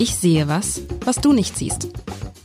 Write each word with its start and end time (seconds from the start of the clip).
Ich 0.00 0.14
sehe 0.14 0.48
was, 0.48 0.82
was 1.04 1.16
du 1.16 1.32
nicht 1.32 1.56
siehst. 1.56 1.88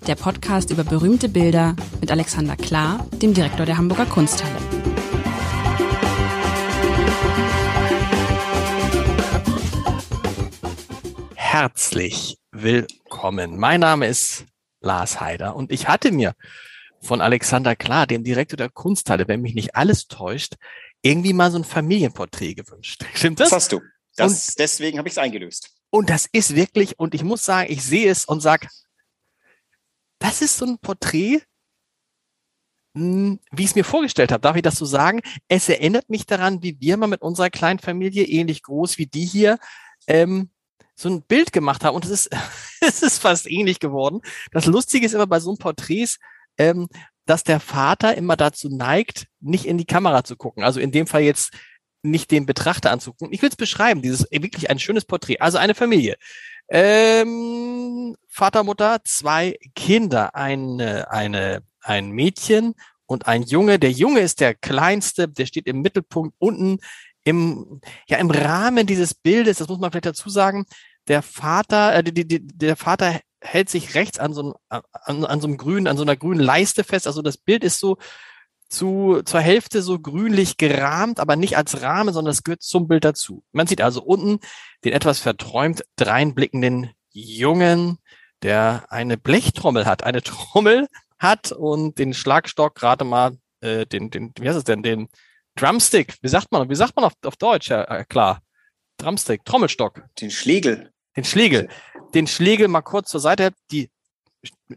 Der 0.08 0.16
Podcast 0.16 0.72
über 0.72 0.84
berühmte 0.84 1.30
Bilder 1.30 1.76
mit 2.02 2.12
Alexander 2.12 2.56
Klar, 2.56 3.08
dem 3.22 3.34
Direktor 3.34 3.66
der 3.66 3.78
Hamburger 3.78 4.06
Kunsthalle. 4.06 4.56
Herzlich 11.36 12.40
willkommen. 12.52 13.60
Mein 13.60 13.80
Name 13.80 14.08
ist 14.08 14.46
Lars 14.82 15.22
Heider 15.22 15.56
und 15.56 15.72
ich 15.72 15.88
hatte 15.88 16.12
mir 16.12 16.34
von 17.02 17.22
Alexander 17.22 17.76
Klar, 17.76 18.08
dem 18.08 18.24
Direktor 18.24 18.58
der 18.58 18.70
Kunsthalle, 18.70 19.28
wenn 19.28 19.42
mich 19.42 19.54
nicht 19.54 19.76
alles 19.76 20.08
täuscht, 20.08 20.56
irgendwie 21.04 21.34
mal 21.34 21.52
so 21.52 21.60
ein 21.60 21.64
Familienporträt 21.64 22.56
gewünscht. 22.56 23.06
Stimmt 23.14 23.40
das? 23.40 23.50
Das 23.50 23.58
hast 23.58 23.72
du. 23.74 23.82
Das, 24.16 24.50
und, 24.50 24.60
deswegen 24.60 24.98
habe 24.98 25.08
ich 25.08 25.14
es 25.14 25.18
eingelöst. 25.18 25.72
Und 25.90 26.10
das 26.10 26.28
ist 26.32 26.56
wirklich, 26.56 27.00
und 27.00 27.14
ich 27.14 27.24
muss 27.24 27.46
sagen, 27.46 27.72
ich 27.72 27.84
sehe 27.84 28.10
es 28.10 28.26
und 28.26 28.42
sage, 28.42 28.68
das 30.20 30.42
ist 30.42 30.58
so 30.58 30.66
ein 30.66 30.78
Porträt, 30.80 31.42
hm, 32.96 33.40
wie 33.52 33.64
ich 33.64 33.70
es 33.70 33.76
mir 33.76 33.84
vorgestellt 33.84 34.32
habe. 34.32 34.42
Darf 34.42 34.56
ich 34.56 34.62
das 34.62 34.76
so 34.76 34.86
sagen? 34.86 35.22
Es 35.48 35.68
erinnert 35.68 36.10
mich 36.10 36.26
daran, 36.26 36.62
wie 36.62 36.80
wir 36.80 36.98
mal 36.98 37.08
mit 37.08 37.22
unserer 37.22 37.50
kleinen 37.50 37.80
Familie, 37.80 38.24
ähnlich 38.24 38.64
groß 38.64 38.98
wie 38.98 39.08
die 39.08 39.26
hier, 39.26 39.58
ähm, 40.08 40.50
so 40.96 41.10
ein 41.10 41.24
Bild 41.24 41.52
gemacht 41.52 41.84
haben. 41.84 41.96
Und 41.96 42.06
es 42.06 42.12
ist, 42.12 42.30
es 42.82 43.02
ist 43.02 43.20
fast 43.20 43.50
ähnlich 43.50 43.80
geworden. 43.80 44.22
Das 44.52 44.66
Lustige 44.66 45.06
ist 45.06 45.14
immer 45.14 45.28
bei 45.28 45.40
so 45.40 45.50
einem 45.50 45.58
Porträts, 45.58 46.20
ähm, 46.58 46.88
dass 47.26 47.44
der 47.44 47.60
Vater 47.60 48.16
immer 48.16 48.36
dazu 48.36 48.70
neigt, 48.70 49.28
nicht 49.40 49.66
in 49.66 49.78
die 49.78 49.86
Kamera 49.86 50.24
zu 50.24 50.36
gucken. 50.36 50.64
Also 50.64 50.80
in 50.80 50.92
dem 50.92 51.08
Fall 51.08 51.22
jetzt 51.22 51.52
nicht 52.04 52.32
den 52.32 52.46
Betrachter 52.46 52.92
anzugucken. 52.92 53.34
Ich 53.34 53.42
will 53.42 53.50
es 53.50 53.56
beschreiben, 53.56 54.02
dieses 54.02 54.28
wirklich 54.32 54.70
ein 54.70 54.80
schönes 54.80 55.06
Porträt. 55.06 55.40
Also 55.40 55.58
eine 55.58 55.74
Familie. 55.74 56.16
Ähm, 56.70 58.16
Vater, 58.28 58.64
Mutter, 58.64 59.02
zwei 59.04 59.58
Kinder, 59.76 60.36
eine, 60.36 61.10
eine, 61.12 61.64
ein 61.82 62.12
Mädchen 62.12 62.76
und 63.06 63.28
ein 63.28 63.44
Junge. 63.44 63.80
Der 63.80 63.92
Junge 63.92 64.22
ist 64.22 64.40
der 64.40 64.54
kleinste, 64.54 65.28
der 65.28 65.46
steht 65.46 65.68
im 65.68 65.82
Mittelpunkt 65.82 66.36
unten 66.40 66.80
im, 67.24 67.80
ja, 68.08 68.18
im 68.18 68.30
Rahmen 68.32 68.86
dieses 68.86 69.14
Bildes, 69.14 69.60
das 69.60 69.68
muss 69.68 69.80
man 69.80 69.92
vielleicht 69.92 70.08
dazu 70.08 70.30
sagen, 70.30 70.66
der 71.08 71.22
Vater, 71.22 71.96
äh, 71.96 72.04
die, 72.04 72.28
die, 72.28 72.46
der 72.46 72.76
Vater 72.76 73.20
hält 73.42 73.70
sich 73.70 73.96
rechts 73.96 74.20
an 74.20 74.34
so, 74.34 74.42
einem, 74.70 74.84
an, 74.92 75.26
an 75.26 75.42
so 75.42 75.48
einem 75.48 75.58
grünen, 75.58 75.88
an 75.88 75.98
so 75.98 76.04
einer 76.04 76.16
grünen 76.16 76.40
Leiste 76.40 76.84
fest. 76.84 77.08
Also 77.08 77.22
das 77.22 77.38
Bild 77.38 77.64
ist 77.64 77.80
so 77.80 77.98
zu, 78.74 79.22
zur 79.24 79.40
Hälfte 79.40 79.82
so 79.82 80.00
grünlich 80.00 80.58
gerahmt, 80.58 81.20
aber 81.20 81.36
nicht 81.36 81.58
als 81.58 81.82
Rahmen, 81.82 82.14
sondern 82.14 82.32
es 82.32 82.44
gehört 82.44 82.64
zum 82.64 82.88
Bild 82.88 83.06
dazu. 83.06 83.44
Man 83.52 83.68
sieht 83.68 83.82
also 83.82 84.02
unten 84.02 84.40
den 84.84 84.94
etwas 84.94 85.20
verträumt 85.20 85.84
dreinblickenden 85.96 86.92
Jungen, 87.12 88.00
der 88.42 88.86
eine 88.90 89.18
Blechtrommel 89.18 89.86
hat, 89.86 90.04
eine 90.04 90.22
Trommel 90.24 90.88
hat 91.20 91.52
und 91.52 92.00
den 92.00 92.14
Schlagstock 92.14 92.76
gerade 92.76 93.06
mal, 93.06 93.38
äh, 93.62 93.86
den, 93.86 94.10
den, 94.10 94.34
wie 94.40 94.48
heißt 94.48 94.58
es 94.58 94.64
denn, 94.64 94.84
den 94.84 95.08
Drumstick, 95.56 96.18
wie 96.22 96.28
sagt 96.28 96.52
man, 96.52 96.70
wie 96.70 96.76
sagt 96.76 96.96
man 96.96 97.06
auf, 97.06 97.14
auf 97.24 97.38
Deutsch, 97.38 97.70
ja, 97.70 97.84
äh, 97.84 98.06
klar. 98.06 98.42
Drumstick, 98.98 99.46
Trommelstock. 99.46 100.04
Den 100.20 100.32
Schlegel. 100.32 100.92
Den 101.16 101.24
Schlegel. 101.24 101.70
Den 102.14 102.28
Schlegel 102.28 102.68
mal 102.68 102.82
kurz 102.82 103.10
zur 103.10 103.20
Seite. 103.20 103.52
Die 103.72 103.90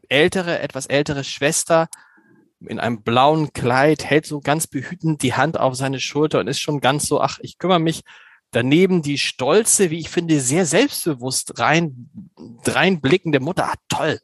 ältere, 0.09 0.59
etwas 0.61 0.87
ältere 0.87 1.25
Schwester 1.25 1.89
in 2.61 2.81
einem 2.81 3.03
blauen 3.03 3.53
Kleid 3.53 4.05
hält 4.05 4.27
so 4.27 4.41
ganz 4.41 4.67
behütend 4.67 5.23
die 5.23 5.35
Hand 5.35 5.59
auf 5.59 5.75
seine 5.75 6.01
Schulter 6.01 6.41
und 6.41 6.49
ist 6.49 6.61
schon 6.61 6.81
ganz 6.81 7.07
so, 7.07 7.21
ach, 7.21 7.39
ich 7.41 7.59
kümmere 7.59 7.81
mich. 7.81 8.03
Daneben 8.53 9.03
die 9.03 9.19
stolze, 9.19 9.91
wie 9.91 9.99
ich 9.99 10.09
finde, 10.09 10.41
sehr 10.41 10.65
selbstbewusst 10.65 11.59
rein, 11.59 12.09
reinblickende 12.65 13.41
Mutter. 13.41 13.67
Ah, 13.67 13.75
toll. 13.89 14.21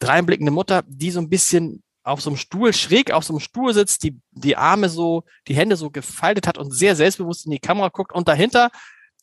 Reinblickende 0.00 0.52
Mutter, 0.52 0.84
die 0.86 1.10
so 1.10 1.20
ein 1.20 1.30
bisschen 1.30 1.82
auf 2.04 2.20
so 2.20 2.30
einem 2.30 2.36
Stuhl, 2.36 2.72
schräg 2.72 3.10
auf 3.10 3.24
so 3.24 3.32
einem 3.32 3.40
Stuhl 3.40 3.74
sitzt, 3.74 4.04
die, 4.04 4.20
die 4.30 4.56
Arme 4.56 4.88
so, 4.88 5.24
die 5.48 5.56
Hände 5.56 5.76
so 5.76 5.90
gefaltet 5.90 6.46
hat 6.46 6.58
und 6.58 6.70
sehr 6.70 6.94
selbstbewusst 6.94 7.46
in 7.46 7.50
die 7.50 7.58
Kamera 7.58 7.88
guckt 7.88 8.12
und 8.12 8.28
dahinter 8.28 8.70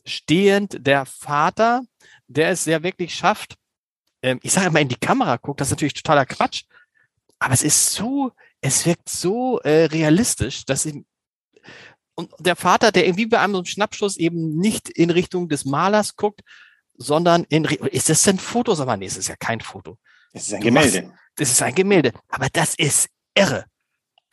stehend 0.06 0.86
der 0.86 1.06
Vater, 1.06 1.84
der 2.28 2.50
es 2.50 2.66
sehr 2.66 2.84
wirklich 2.84 3.16
schafft, 3.16 3.56
ähm, 4.22 4.40
ich 4.44 4.52
sage 4.52 4.68
immer 4.68 4.82
in 4.82 4.90
die 4.90 4.96
Kamera 4.96 5.38
guckt, 5.38 5.62
das 5.62 5.68
ist 5.68 5.72
natürlich 5.72 5.94
totaler 5.94 6.26
Quatsch, 6.26 6.64
aber 7.44 7.54
es 7.54 7.62
ist 7.62 7.92
so, 7.92 8.32
es 8.62 8.86
wirkt 8.86 9.10
so 9.10 9.60
äh, 9.60 9.86
realistisch, 9.86 10.64
dass 10.64 10.86
ich, 10.86 11.04
und 12.16 12.32
der 12.40 12.56
Vater, 12.56 12.94
der 12.94 13.06
irgendwie 13.06 13.26
bei 13.26 13.40
einem 13.40 13.66
Schnappschuss 13.66 14.16
eben 14.16 14.56
nicht 14.56 14.88
in 14.88 15.10
Richtung 15.10 15.50
des 15.50 15.66
Malers 15.66 16.16
guckt, 16.16 16.40
sondern 16.96 17.44
in, 17.50 17.66
ist 17.66 18.08
das 18.08 18.24
denn 18.24 18.40
Fotos? 18.40 18.80
Aber 18.80 18.96
nee, 18.96 19.08
es 19.08 19.18
ist 19.18 19.28
ja 19.28 19.36
kein 19.36 19.60
Foto. 19.60 19.98
Es 20.32 20.48
ist 20.48 20.54
ein 20.54 20.62
Gemälde. 20.62 21.02
Machst, 21.02 21.20
das 21.36 21.52
ist 21.52 21.62
ein 21.62 21.76
Gemälde. 21.76 22.14
Aber 22.30 22.48
das 22.54 22.76
ist 22.76 23.10
irre. 23.36 23.66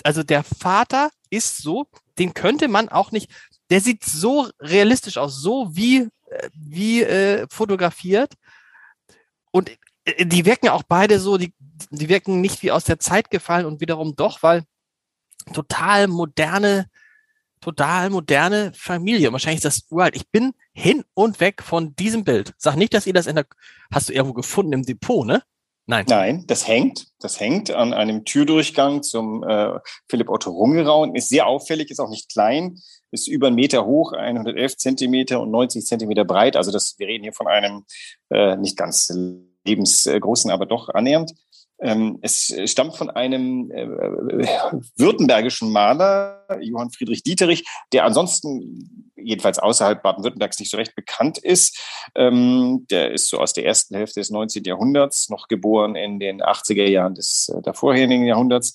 Also 0.04 0.22
der 0.22 0.44
Vater 0.44 1.10
ist 1.30 1.56
so, 1.56 1.88
den 2.16 2.32
könnte 2.32 2.68
man 2.68 2.90
auch 2.90 3.10
nicht, 3.10 3.28
der 3.70 3.80
sieht 3.80 4.04
so 4.04 4.48
realistisch 4.60 5.16
aus, 5.16 5.40
so 5.40 5.74
wie, 5.74 6.08
äh, 6.26 6.50
wie 6.54 7.02
äh, 7.02 7.48
fotografiert. 7.50 8.34
Und 9.50 9.72
die 10.18 10.44
wirken 10.44 10.68
auch 10.68 10.82
beide 10.82 11.18
so, 11.18 11.36
die, 11.36 11.52
die 11.90 12.08
wirken 12.08 12.40
nicht 12.40 12.62
wie 12.62 12.70
aus 12.70 12.84
der 12.84 12.98
Zeit 12.98 13.30
gefallen 13.30 13.66
und 13.66 13.80
wiederum 13.80 14.16
doch, 14.16 14.42
weil 14.42 14.64
total 15.52 16.08
moderne, 16.08 16.90
total 17.60 18.10
moderne 18.10 18.72
Familie. 18.74 19.32
Wahrscheinlich 19.32 19.64
ist 19.64 19.64
das 19.64 19.90
uralt. 19.90 20.16
Ich 20.16 20.30
bin 20.30 20.52
hin 20.72 21.04
und 21.14 21.40
weg 21.40 21.62
von 21.62 21.94
diesem 21.96 22.24
Bild. 22.24 22.54
Sag 22.56 22.76
nicht, 22.76 22.94
dass 22.94 23.06
ihr 23.06 23.12
das 23.12 23.26
in 23.26 23.36
der, 23.36 23.46
hast 23.92 24.08
du 24.08 24.12
irgendwo 24.12 24.34
gefunden 24.34 24.72
im 24.72 24.84
Depot, 24.84 25.26
ne? 25.26 25.42
Nein. 25.86 26.04
Nein, 26.08 26.44
das 26.46 26.68
hängt. 26.68 27.08
Das 27.18 27.40
hängt 27.40 27.72
an 27.72 27.92
einem 27.92 28.24
Türdurchgang 28.24 29.02
zum 29.02 29.42
äh, 29.42 29.80
Philipp 30.08 30.28
Otto 30.28 30.50
Rungerauen. 30.50 31.16
Ist 31.16 31.30
sehr 31.30 31.48
auffällig, 31.48 31.90
ist 31.90 31.98
auch 31.98 32.10
nicht 32.10 32.30
klein, 32.30 32.78
ist 33.10 33.26
über 33.26 33.48
einen 33.48 33.56
Meter 33.56 33.84
hoch, 33.86 34.12
111 34.12 34.76
Zentimeter 34.76 35.40
und 35.40 35.50
90 35.50 35.84
Zentimeter 35.84 36.24
breit. 36.24 36.54
Also 36.54 36.70
das, 36.70 36.94
wir 36.98 37.08
reden 37.08 37.24
hier 37.24 37.32
von 37.32 37.48
einem 37.48 37.84
äh, 38.28 38.56
nicht 38.56 38.76
ganz 38.76 39.08
lebensgroßen, 39.64 40.50
aber 40.50 40.66
doch 40.66 40.88
annähernd. 40.88 41.32
Ähm, 41.82 42.18
es 42.20 42.54
stammt 42.66 42.96
von 42.96 43.08
einem 43.08 43.70
äh, 43.70 43.86
württembergischen 44.96 45.70
Maler, 45.72 46.46
Johann 46.60 46.90
Friedrich 46.90 47.22
Dieterich, 47.22 47.64
der 47.92 48.04
ansonsten 48.04 49.12
jedenfalls 49.16 49.58
außerhalb 49.58 50.02
Baden-Württembergs 50.02 50.58
nicht 50.58 50.70
so 50.70 50.76
recht 50.76 50.94
bekannt 50.94 51.38
ist. 51.38 51.78
Ähm, 52.14 52.86
der 52.90 53.12
ist 53.12 53.28
so 53.28 53.38
aus 53.38 53.54
der 53.54 53.64
ersten 53.64 53.96
Hälfte 53.96 54.20
des 54.20 54.30
19. 54.30 54.64
Jahrhunderts, 54.64 55.30
noch 55.30 55.48
geboren 55.48 55.96
in 55.96 56.20
den 56.20 56.42
80er 56.42 56.86
Jahren 56.86 57.14
des 57.14 57.50
äh, 57.54 57.62
davorherigen 57.62 58.26
Jahrhunderts. 58.26 58.74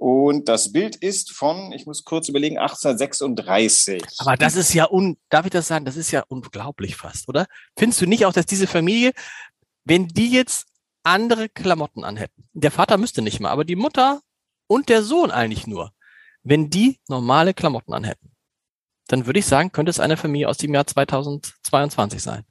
Und 0.00 0.48
das 0.48 0.72
Bild 0.72 0.96
ist 0.96 1.30
von, 1.30 1.72
ich 1.72 1.84
muss 1.84 2.04
kurz 2.04 2.30
überlegen, 2.30 2.56
1836. 2.56 4.02
Aber 4.16 4.34
das 4.34 4.56
ist 4.56 4.72
ja 4.72 4.90
un, 4.90 5.18
darf 5.28 5.44
ich 5.44 5.50
das 5.50 5.68
sagen? 5.68 5.84
Das 5.84 5.96
ist 5.96 6.10
ja 6.10 6.24
unglaublich 6.28 6.96
fast, 6.96 7.28
oder? 7.28 7.46
Findest 7.76 8.00
du 8.00 8.06
nicht 8.06 8.24
auch, 8.24 8.32
dass 8.32 8.46
diese 8.46 8.66
Familie, 8.66 9.12
wenn 9.84 10.08
die 10.08 10.30
jetzt 10.30 10.66
andere 11.02 11.48
Klamotten 11.48 12.04
anhätten. 12.04 12.48
Der 12.52 12.70
Vater 12.70 12.98
müsste 12.98 13.22
nicht 13.22 13.40
mal, 13.40 13.50
aber 13.50 13.64
die 13.64 13.76
Mutter 13.76 14.20
und 14.66 14.88
der 14.88 15.02
Sohn 15.02 15.30
eigentlich 15.30 15.66
nur. 15.66 15.92
Wenn 16.42 16.70
die 16.70 17.00
normale 17.08 17.54
Klamotten 17.54 17.92
anhätten, 17.92 18.32
dann 19.08 19.26
würde 19.26 19.38
ich 19.38 19.46
sagen, 19.46 19.72
könnte 19.72 19.90
es 19.90 20.00
eine 20.00 20.16
Familie 20.16 20.48
aus 20.48 20.58
dem 20.58 20.72
Jahr 20.72 20.86
2022 20.86 22.22
sein. 22.22 22.44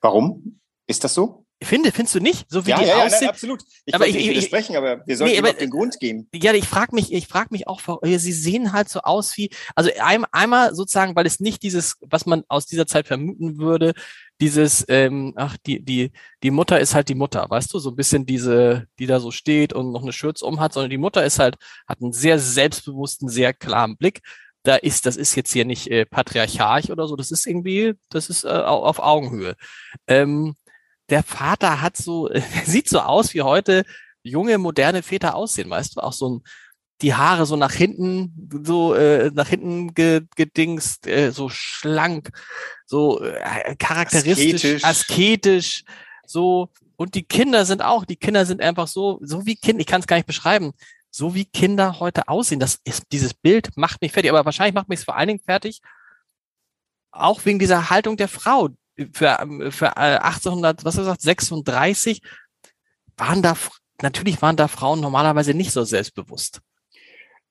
Warum? 0.00 0.60
Ist 0.86 1.04
das 1.04 1.14
so? 1.14 1.44
Ich 1.60 1.66
finde, 1.66 1.90
findest 1.90 2.14
du 2.14 2.20
nicht? 2.20 2.46
So 2.48 2.66
wie 2.66 2.70
ja, 2.70 2.78
die 2.78 2.86
ja, 2.86 3.04
aussehen. 3.04 3.24
Ja, 3.24 3.30
absolut. 3.30 3.62
Ich 3.84 3.94
aber 3.94 4.06
ich, 4.06 4.14
nicht 4.14 4.30
widersprechen, 4.30 4.76
aber 4.76 5.04
wir 5.04 5.16
sollten 5.16 5.32
nee, 5.32 5.38
aber, 5.38 5.50
auf 5.50 5.56
den 5.56 5.70
Grund 5.70 5.98
gehen. 5.98 6.28
Ja, 6.32 6.54
ich 6.54 6.68
frage 6.68 6.94
mich, 6.94 7.12
ich 7.12 7.26
frage 7.26 7.48
mich 7.50 7.66
auch, 7.66 7.80
sie 8.02 8.32
sehen 8.32 8.72
halt 8.72 8.88
so 8.88 9.00
aus 9.00 9.36
wie, 9.36 9.50
also 9.74 9.90
einmal 10.30 10.74
sozusagen, 10.74 11.16
weil 11.16 11.26
es 11.26 11.40
nicht 11.40 11.64
dieses, 11.64 11.96
was 12.00 12.26
man 12.26 12.44
aus 12.48 12.66
dieser 12.66 12.86
Zeit 12.86 13.08
vermuten 13.08 13.58
würde, 13.58 13.94
dieses, 14.40 14.84
ähm, 14.88 15.32
ach, 15.36 15.56
die, 15.66 15.84
die, 15.84 16.12
die 16.42 16.50
Mutter 16.50 16.78
ist 16.80 16.94
halt 16.94 17.08
die 17.08 17.14
Mutter, 17.14 17.46
weißt 17.48 17.72
du, 17.74 17.78
so 17.78 17.90
ein 17.90 17.96
bisschen 17.96 18.26
diese, 18.26 18.86
die 18.98 19.06
da 19.06 19.20
so 19.20 19.30
steht 19.30 19.72
und 19.72 19.92
noch 19.92 20.02
eine 20.02 20.12
Schürze 20.12 20.44
um 20.46 20.60
hat, 20.60 20.72
sondern 20.72 20.90
die 20.90 20.98
Mutter 20.98 21.24
ist 21.24 21.38
halt, 21.38 21.56
hat 21.86 22.00
einen 22.00 22.12
sehr 22.12 22.38
selbstbewussten, 22.38 23.28
sehr 23.28 23.52
klaren 23.52 23.96
Blick. 23.96 24.20
Da 24.62 24.76
ist, 24.76 25.06
das 25.06 25.16
ist 25.16 25.34
jetzt 25.34 25.52
hier 25.52 25.64
nicht 25.64 25.90
äh, 25.90 26.04
patriarchalisch 26.06 26.90
oder 26.90 27.06
so, 27.08 27.16
das 27.16 27.30
ist 27.30 27.46
irgendwie, 27.46 27.94
das 28.10 28.30
ist 28.30 28.44
äh, 28.44 28.48
auf 28.48 29.00
Augenhöhe. 29.00 29.56
Ähm, 30.06 30.54
der 31.10 31.22
Vater 31.22 31.80
hat 31.80 31.96
so, 31.96 32.30
sieht 32.64 32.88
so 32.88 33.00
aus 33.00 33.34
wie 33.34 33.42
heute 33.42 33.84
junge, 34.22 34.58
moderne 34.58 35.02
Väter 35.02 35.34
aussehen, 35.34 35.70
weißt 35.70 35.96
du, 35.96 36.00
auch 36.00 36.12
so 36.12 36.28
ein, 36.28 36.42
die 37.00 37.14
Haare 37.14 37.46
so 37.46 37.56
nach 37.56 37.72
hinten, 37.72 38.48
so 38.64 38.94
äh, 38.94 39.30
nach 39.32 39.48
hinten 39.48 39.94
gedingst, 39.94 41.06
äh, 41.06 41.30
so 41.30 41.48
schlank, 41.48 42.30
so 42.86 43.22
äh, 43.22 43.76
charakteristisch, 43.76 44.82
asketisch. 44.82 44.84
asketisch, 44.84 45.84
so 46.26 46.70
und 46.96 47.14
die 47.14 47.22
Kinder 47.22 47.64
sind 47.64 47.82
auch, 47.82 48.04
die 48.04 48.16
Kinder 48.16 48.44
sind 48.44 48.60
einfach 48.60 48.88
so, 48.88 49.20
so 49.22 49.46
wie 49.46 49.54
Kinder, 49.54 49.80
ich 49.80 49.86
kann 49.86 50.00
es 50.00 50.08
gar 50.08 50.16
nicht 50.16 50.26
beschreiben, 50.26 50.72
so 51.10 51.34
wie 51.34 51.44
Kinder 51.44 52.00
heute 52.00 52.28
aussehen. 52.28 52.58
Das 52.58 52.80
ist 52.84 53.04
dieses 53.12 53.34
Bild 53.34 53.76
macht 53.76 54.02
mich 54.02 54.12
fertig, 54.12 54.30
aber 54.30 54.44
wahrscheinlich 54.44 54.74
macht 54.74 54.88
mich 54.88 54.98
es 54.98 55.04
vor 55.04 55.16
allen 55.16 55.28
Dingen 55.28 55.40
fertig, 55.40 55.80
auch 57.12 57.44
wegen 57.44 57.60
dieser 57.60 57.90
Haltung 57.90 58.16
der 58.16 58.28
Frau, 58.28 58.70
für, 59.12 59.70
für 59.70 59.96
1800, 59.96 60.84
was 60.84 60.94
hast 60.94 60.96
du 60.96 61.02
gesagt, 61.02 61.22
36 61.22 62.20
waren 63.16 63.42
da, 63.42 63.56
natürlich 64.02 64.42
waren 64.42 64.56
da 64.56 64.68
Frauen 64.68 65.00
normalerweise 65.00 65.54
nicht 65.54 65.72
so 65.72 65.84
selbstbewusst. 65.84 66.60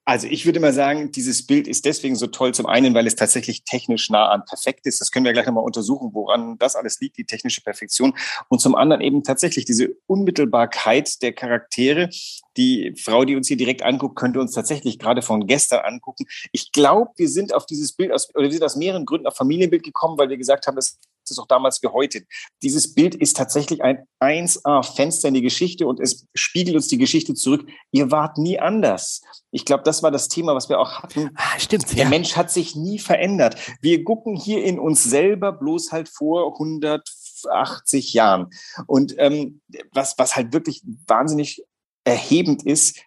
Also 0.08 0.26
ich 0.26 0.46
würde 0.46 0.58
mal 0.58 0.72
sagen, 0.72 1.12
dieses 1.12 1.44
Bild 1.44 1.68
ist 1.68 1.84
deswegen 1.84 2.16
so 2.16 2.28
toll. 2.28 2.54
Zum 2.54 2.64
einen, 2.64 2.94
weil 2.94 3.06
es 3.06 3.14
tatsächlich 3.14 3.64
technisch 3.64 4.08
nah 4.08 4.30
an 4.30 4.42
perfekt 4.46 4.86
ist. 4.86 5.02
Das 5.02 5.10
können 5.10 5.26
wir 5.26 5.34
gleich 5.34 5.44
nochmal 5.44 5.64
untersuchen, 5.64 6.14
woran 6.14 6.56
das 6.56 6.76
alles 6.76 6.98
liegt, 6.98 7.18
die 7.18 7.26
technische 7.26 7.60
Perfektion. 7.60 8.14
Und 8.48 8.62
zum 8.62 8.74
anderen 8.74 9.02
eben 9.02 9.22
tatsächlich 9.22 9.66
diese 9.66 9.90
Unmittelbarkeit 10.06 11.20
der 11.20 11.34
Charaktere. 11.34 12.08
Die 12.56 12.94
Frau, 12.96 13.26
die 13.26 13.36
uns 13.36 13.48
hier 13.48 13.58
direkt 13.58 13.82
anguckt, 13.82 14.16
könnte 14.16 14.40
uns 14.40 14.52
tatsächlich 14.52 14.98
gerade 14.98 15.20
von 15.20 15.46
gestern 15.46 15.80
angucken. 15.84 16.24
Ich 16.52 16.72
glaube, 16.72 17.10
wir 17.16 17.28
sind 17.28 17.52
auf 17.52 17.66
dieses 17.66 17.92
Bild 17.92 18.10
aus, 18.10 18.34
oder 18.34 18.44
wir 18.44 18.52
sind 18.52 18.64
aus 18.64 18.76
mehreren 18.76 19.04
Gründen 19.04 19.26
auf 19.26 19.36
Familienbild 19.36 19.82
gekommen, 19.82 20.16
weil 20.16 20.30
wir 20.30 20.38
gesagt 20.38 20.66
haben, 20.66 20.78
es 20.78 20.98
es 21.30 21.38
auch 21.38 21.46
damals 21.46 21.82
wie 21.82 21.88
heute. 21.88 22.22
Dieses 22.62 22.94
Bild 22.94 23.14
ist 23.14 23.36
tatsächlich 23.36 23.82
ein 23.82 24.04
1A-Fenster 24.20 25.28
in 25.28 25.34
die 25.34 25.42
Geschichte 25.42 25.86
und 25.86 26.00
es 26.00 26.26
spiegelt 26.34 26.76
uns 26.76 26.88
die 26.88 26.98
Geschichte 26.98 27.34
zurück. 27.34 27.68
Ihr 27.92 28.10
wart 28.10 28.38
nie 28.38 28.58
anders. 28.58 29.22
Ich 29.50 29.64
glaube, 29.64 29.82
das 29.84 30.02
war 30.02 30.10
das 30.10 30.28
Thema, 30.28 30.54
was 30.54 30.68
wir 30.68 30.78
auch 30.78 31.02
hatten. 31.02 31.30
Ah, 31.34 31.58
stimmt. 31.58 31.90
Der 31.96 32.04
ja. 32.04 32.08
Mensch 32.08 32.36
hat 32.36 32.50
sich 32.50 32.76
nie 32.76 32.98
verändert. 32.98 33.56
Wir 33.80 34.04
gucken 34.04 34.36
hier 34.36 34.64
in 34.64 34.78
uns 34.78 35.04
selber 35.04 35.52
bloß 35.52 35.92
halt 35.92 36.08
vor 36.08 36.52
180 36.54 38.12
Jahren. 38.12 38.50
Und 38.86 39.14
ähm, 39.18 39.60
was, 39.92 40.14
was 40.18 40.36
halt 40.36 40.52
wirklich 40.52 40.82
wahnsinnig 41.06 41.64
erhebend 42.04 42.64
ist 42.64 43.00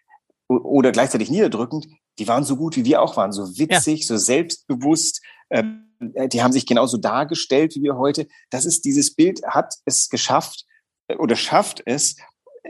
oder 0.48 0.92
gleichzeitig 0.92 1.30
niederdrückend, 1.30 1.88
die 2.20 2.28
waren 2.28 2.44
so 2.44 2.56
gut, 2.56 2.76
wie 2.76 2.86
wir 2.86 3.02
auch 3.02 3.18
waren, 3.18 3.32
so 3.32 3.58
witzig, 3.58 4.02
ja. 4.02 4.06
so 4.06 4.18
selbstbewusst. 4.18 5.22
Ähm, 5.50 5.86
äh, 5.88 5.91
die 6.02 6.42
haben 6.42 6.52
sich 6.52 6.66
genauso 6.66 6.98
dargestellt 6.98 7.76
wie 7.76 7.84
wir 7.84 7.98
heute. 7.98 8.28
Das 8.50 8.66
ist 8.66 8.86
dieses 8.86 9.16
Bild 9.16 9.42
hat 9.46 9.76
es 9.86 10.10
geschafft 10.10 10.66
äh, 11.08 11.16
oder 11.16 11.36
schafft 11.36 11.82
es, 11.86 12.16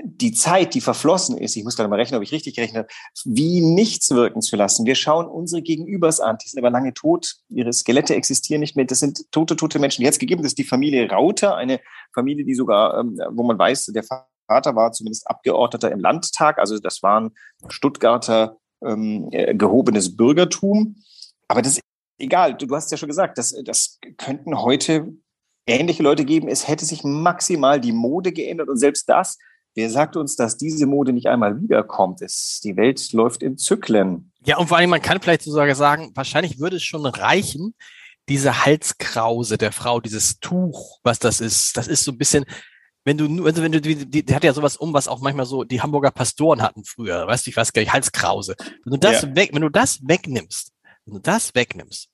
die 0.03 0.31
Zeit, 0.31 0.73
die 0.73 0.81
verflossen 0.81 1.37
ist, 1.37 1.55
ich 1.55 1.63
muss 1.63 1.75
gerade 1.75 1.89
mal 1.89 1.97
rechnen, 1.97 2.17
ob 2.17 2.23
ich 2.23 2.31
richtig 2.31 2.55
gerechnet 2.55 2.85
habe, 2.85 2.87
wie 3.25 3.61
nichts 3.61 4.09
wirken 4.11 4.41
zu 4.41 4.55
lassen. 4.55 4.85
Wir 4.85 4.95
schauen 4.95 5.27
unsere 5.27 5.61
Gegenübers 5.61 6.19
an, 6.19 6.37
die 6.41 6.47
sind 6.47 6.59
aber 6.59 6.69
lange 6.69 6.93
tot, 6.93 7.35
ihre 7.49 7.73
Skelette 7.73 8.15
existieren 8.15 8.61
nicht 8.61 8.75
mehr, 8.75 8.85
das 8.85 8.99
sind 8.99 9.29
tote, 9.31 9.55
tote 9.55 9.79
Menschen. 9.79 10.03
Jetzt 10.03 10.19
gegeben 10.19 10.43
ist 10.45 10.57
die 10.57 10.63
Familie 10.63 11.09
Rauter, 11.09 11.55
eine 11.55 11.81
Familie, 12.13 12.45
die 12.45 12.55
sogar, 12.55 12.99
ähm, 12.99 13.19
wo 13.31 13.43
man 13.43 13.59
weiß, 13.59 13.87
der 13.87 14.03
Vater 14.03 14.75
war 14.75 14.91
zumindest 14.93 15.29
Abgeordneter 15.29 15.91
im 15.91 15.99
Landtag, 15.99 16.57
also 16.57 16.79
das 16.79 17.03
waren 17.03 17.31
Stuttgarter 17.67 18.57
ähm, 18.83 19.29
äh, 19.31 19.53
gehobenes 19.55 20.15
Bürgertum. 20.15 20.95
Aber 21.47 21.61
das 21.61 21.79
egal, 22.21 22.55
du, 22.55 22.67
du 22.67 22.75
hast 22.75 22.91
ja 22.91 22.97
schon 22.97 23.09
gesagt, 23.09 23.37
das, 23.37 23.55
das 23.65 23.99
könnten 24.17 24.61
heute 24.61 25.13
ähnliche 25.65 26.03
Leute 26.03 26.25
geben. 26.25 26.47
Es 26.47 26.67
hätte 26.67 26.85
sich 26.85 27.03
maximal 27.03 27.79
die 27.79 27.91
Mode 27.91 28.31
geändert 28.31 28.69
und 28.69 28.77
selbst 28.77 29.09
das, 29.09 29.37
wer 29.75 29.89
sagt 29.89 30.15
uns, 30.17 30.35
dass 30.35 30.57
diese 30.57 30.85
Mode 30.85 31.13
nicht 31.13 31.27
einmal 31.27 31.61
wiederkommt? 31.61 32.21
Es, 32.21 32.61
die 32.63 32.77
Welt 32.77 33.11
läuft 33.13 33.43
in 33.43 33.57
Zyklen. 33.57 34.31
Ja, 34.45 34.57
und 34.57 34.67
vor 34.67 34.77
allem, 34.77 34.89
man 34.89 35.01
kann 35.01 35.21
vielleicht 35.21 35.43
sogar 35.43 35.73
sagen, 35.75 36.11
wahrscheinlich 36.15 36.59
würde 36.59 36.77
es 36.77 36.83
schon 36.83 37.05
reichen, 37.05 37.75
diese 38.29 38.65
Halskrause 38.65 39.57
der 39.57 39.71
Frau, 39.71 39.99
dieses 39.99 40.39
Tuch, 40.39 40.99
was 41.03 41.19
das 41.19 41.41
ist, 41.41 41.75
das 41.77 41.87
ist 41.87 42.03
so 42.03 42.11
ein 42.11 42.17
bisschen, 42.17 42.45
wenn 43.03 43.17
du, 43.17 43.45
also 43.45 43.63
wenn 43.63 43.71
du, 43.71 43.81
die, 43.81 43.95
die, 43.95 44.23
die 44.23 44.35
hat 44.35 44.43
ja 44.43 44.53
sowas 44.53 44.77
um, 44.77 44.93
was 44.93 45.07
auch 45.07 45.21
manchmal 45.21 45.45
so 45.45 45.63
die 45.63 45.81
Hamburger 45.81 46.11
Pastoren 46.11 46.61
hatten 46.61 46.83
früher, 46.85 47.25
weißt 47.25 47.45
du, 47.45 47.49
ich 47.49 47.57
weiß 47.57 47.73
gar 47.73 47.81
nicht, 47.81 47.93
Halskrause. 47.93 48.55
Wenn 48.83 48.91
du 48.91 48.99
das 48.99 49.23
ja. 49.23 49.35
weg, 49.35 49.49
wenn 49.53 49.61
du 49.61 49.69
das 49.69 49.99
wegnimmst, 50.03 50.70
wenn 51.05 51.15
du 51.15 51.19
das 51.19 51.53
wegnimmst, 51.55 52.11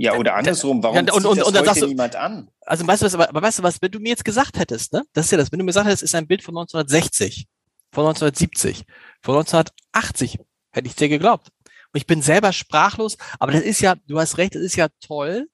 ja, 0.00 0.14
oder 0.14 0.36
andersrum, 0.36 0.80
warum 0.80 0.94
ja, 0.94 1.12
und, 1.12 1.24
und, 1.24 1.42
und, 1.42 1.54
das 1.56 1.68
heute 1.70 1.80
du, 1.80 1.86
niemand 1.88 2.14
an? 2.14 2.48
Also 2.60 2.86
weißt 2.86 3.02
du 3.02 3.06
was, 3.06 3.14
aber, 3.14 3.28
aber 3.28 3.42
weißt 3.42 3.58
du 3.58 3.62
was, 3.64 3.82
wenn 3.82 3.90
du 3.90 3.98
mir 3.98 4.10
jetzt 4.10 4.24
gesagt 4.24 4.56
hättest, 4.56 4.92
ne? 4.92 5.02
Das 5.12 5.24
ist 5.24 5.32
ja 5.32 5.38
das, 5.38 5.50
wenn 5.50 5.58
du 5.58 5.64
mir 5.64 5.70
gesagt 5.70 5.88
hättest, 5.88 6.04
ist 6.04 6.14
ein 6.14 6.28
Bild 6.28 6.44
von 6.44 6.56
1960, 6.56 7.48
von 7.90 8.06
1970, 8.06 8.84
von 9.22 9.34
1980, 9.34 10.38
hätte 10.70 10.86
ich 10.86 10.94
dir 10.94 11.08
geglaubt. 11.08 11.48
Und 11.92 11.98
ich 11.98 12.06
bin 12.06 12.22
selber 12.22 12.52
sprachlos, 12.52 13.16
aber 13.40 13.50
das 13.50 13.62
ist 13.62 13.80
ja, 13.80 13.96
du 14.06 14.20
hast 14.20 14.38
recht, 14.38 14.54
es 14.54 14.62
ist 14.62 14.76
ja 14.76 14.86
toll, 15.00 15.48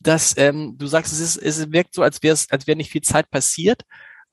dass 0.00 0.36
ähm, 0.36 0.74
du 0.76 0.88
sagst, 0.88 1.12
es 1.12 1.20
ist, 1.20 1.36
es 1.36 1.70
wirkt 1.70 1.94
so, 1.94 2.02
als 2.02 2.24
wäre 2.24 2.34
es, 2.34 2.50
als 2.50 2.66
wäre 2.66 2.76
nicht 2.76 2.90
viel 2.90 3.02
Zeit 3.02 3.30
passiert, 3.30 3.82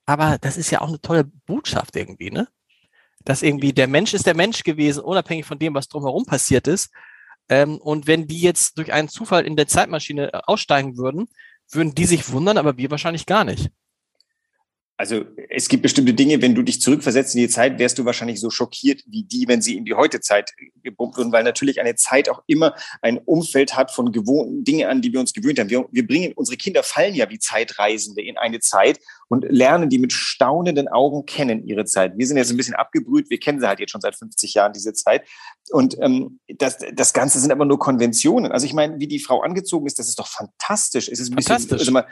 aber 0.07 0.39
das 0.39 0.57
ist 0.57 0.71
ja 0.71 0.81
auch 0.81 0.87
eine 0.87 0.99
tolle 0.99 1.25
Botschaft 1.25 1.95
irgendwie, 1.95 2.31
ne? 2.31 2.47
Dass 3.25 3.43
irgendwie 3.43 3.73
der 3.73 3.87
Mensch 3.87 4.13
ist 4.13 4.25
der 4.25 4.35
Mensch 4.35 4.63
gewesen, 4.63 5.03
unabhängig 5.03 5.45
von 5.45 5.59
dem, 5.59 5.73
was 5.73 5.87
drumherum 5.87 6.25
passiert 6.25 6.67
ist. 6.67 6.91
Ähm, 7.49 7.77
und 7.77 8.07
wenn 8.07 8.27
die 8.27 8.41
jetzt 8.41 8.77
durch 8.77 8.91
einen 8.93 9.09
Zufall 9.09 9.45
in 9.45 9.55
der 9.55 9.67
Zeitmaschine 9.67 10.47
aussteigen 10.47 10.97
würden, 10.97 11.27
würden 11.69 11.95
die 11.95 12.05
sich 12.05 12.31
wundern, 12.31 12.57
aber 12.57 12.77
wir 12.77 12.91
wahrscheinlich 12.91 13.25
gar 13.25 13.43
nicht. 13.43 13.71
Also 14.95 15.25
es 15.49 15.69
gibt 15.69 15.81
bestimmte 15.81 16.13
Dinge, 16.13 16.41
wenn 16.43 16.53
du 16.53 16.61
dich 16.61 16.79
zurückversetzt 16.79 17.33
in 17.33 17.41
die 17.41 17.49
Zeit, 17.49 17.79
wärst 17.79 17.97
du 17.97 18.05
wahrscheinlich 18.05 18.39
so 18.39 18.51
schockiert 18.51 19.01
wie 19.07 19.23
die, 19.23 19.47
wenn 19.47 19.59
sie 19.59 19.75
in 19.75 19.85
die 19.85 19.95
heute 19.95 20.21
Zeit 20.21 20.51
gebumpt 20.83 21.17
würden, 21.17 21.31
weil 21.31 21.43
natürlich 21.43 21.81
eine 21.81 21.95
Zeit 21.95 22.29
auch 22.29 22.43
immer 22.45 22.75
ein 23.01 23.17
Umfeld 23.17 23.75
hat 23.75 23.89
von 23.89 24.11
gewohnten 24.11 24.63
Dingen 24.63 24.87
an, 24.87 25.01
die 25.01 25.11
wir 25.11 25.19
uns 25.19 25.33
gewöhnt 25.33 25.59
haben. 25.59 25.71
Wir, 25.71 25.85
wir 25.91 26.05
bringen, 26.05 26.33
unsere 26.35 26.57
Kinder 26.57 26.83
fallen 26.83 27.15
ja 27.15 27.27
wie 27.31 27.39
Zeitreisende 27.39 28.21
in 28.21 28.37
eine 28.37 28.59
Zeit 28.59 28.99
und 29.29 29.45
lernen 29.49 29.89
die 29.89 29.97
mit 29.97 30.13
staunenden 30.13 30.87
Augen 30.87 31.25
kennen 31.25 31.65
ihre 31.65 31.85
Zeit. 31.85 32.13
Wir 32.15 32.27
sind 32.27 32.37
jetzt 32.37 32.51
ein 32.51 32.57
bisschen 32.57 32.75
abgebrüht, 32.75 33.31
wir 33.31 33.39
kennen 33.39 33.59
sie 33.59 33.67
halt 33.67 33.79
jetzt 33.79 33.91
schon 33.91 34.01
seit 34.01 34.15
50 34.15 34.53
Jahren, 34.53 34.73
diese 34.73 34.93
Zeit. 34.93 35.27
Und 35.71 35.97
ähm, 36.01 36.39
das, 36.47 36.77
das 36.93 37.13
Ganze 37.13 37.39
sind 37.39 37.51
aber 37.51 37.65
nur 37.65 37.79
Konventionen. 37.79 38.51
Also 38.51 38.67
ich 38.67 38.73
meine, 38.73 38.99
wie 38.99 39.07
die 39.07 39.19
Frau 39.19 39.41
angezogen 39.41 39.87
ist, 39.87 39.97
das 39.97 40.07
ist 40.07 40.19
doch 40.19 40.27
fantastisch. 40.27 41.09
Es 41.09 41.19
ist 41.19 41.31
ein 41.31 41.35
bisschen, 41.35 41.71
also 41.71 41.91
mal, 41.91 42.05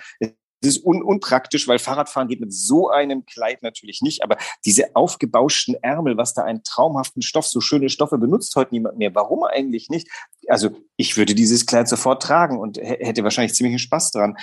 das 0.61 0.77
ist 0.77 0.85
un 0.85 1.01
unpraktisch, 1.01 1.67
weil 1.67 1.79
Fahrradfahren 1.79 2.27
geht 2.27 2.39
mit 2.39 2.53
so 2.53 2.89
einem 2.89 3.25
Kleid 3.25 3.63
natürlich 3.63 4.01
nicht. 4.01 4.23
Aber 4.23 4.37
diese 4.63 4.95
aufgebauschten 4.95 5.75
Ärmel, 5.81 6.17
was 6.17 6.33
da 6.33 6.43
einen 6.43 6.63
traumhaften 6.63 7.21
Stoff, 7.21 7.47
so 7.47 7.61
schöne 7.61 7.89
Stoffe 7.89 8.17
benutzt 8.17 8.55
heute 8.55 8.73
niemand 8.73 8.97
mehr. 8.97 9.13
Warum 9.15 9.43
eigentlich 9.43 9.89
nicht? 9.89 10.07
Also 10.47 10.69
ich 10.97 11.17
würde 11.17 11.33
dieses 11.33 11.65
Kleid 11.65 11.87
sofort 11.87 12.21
tragen 12.21 12.59
und 12.59 12.77
hätte 12.77 13.23
wahrscheinlich 13.23 13.55
ziemlichen 13.55 13.79
Spaß 13.79 14.11
dran. 14.11 14.37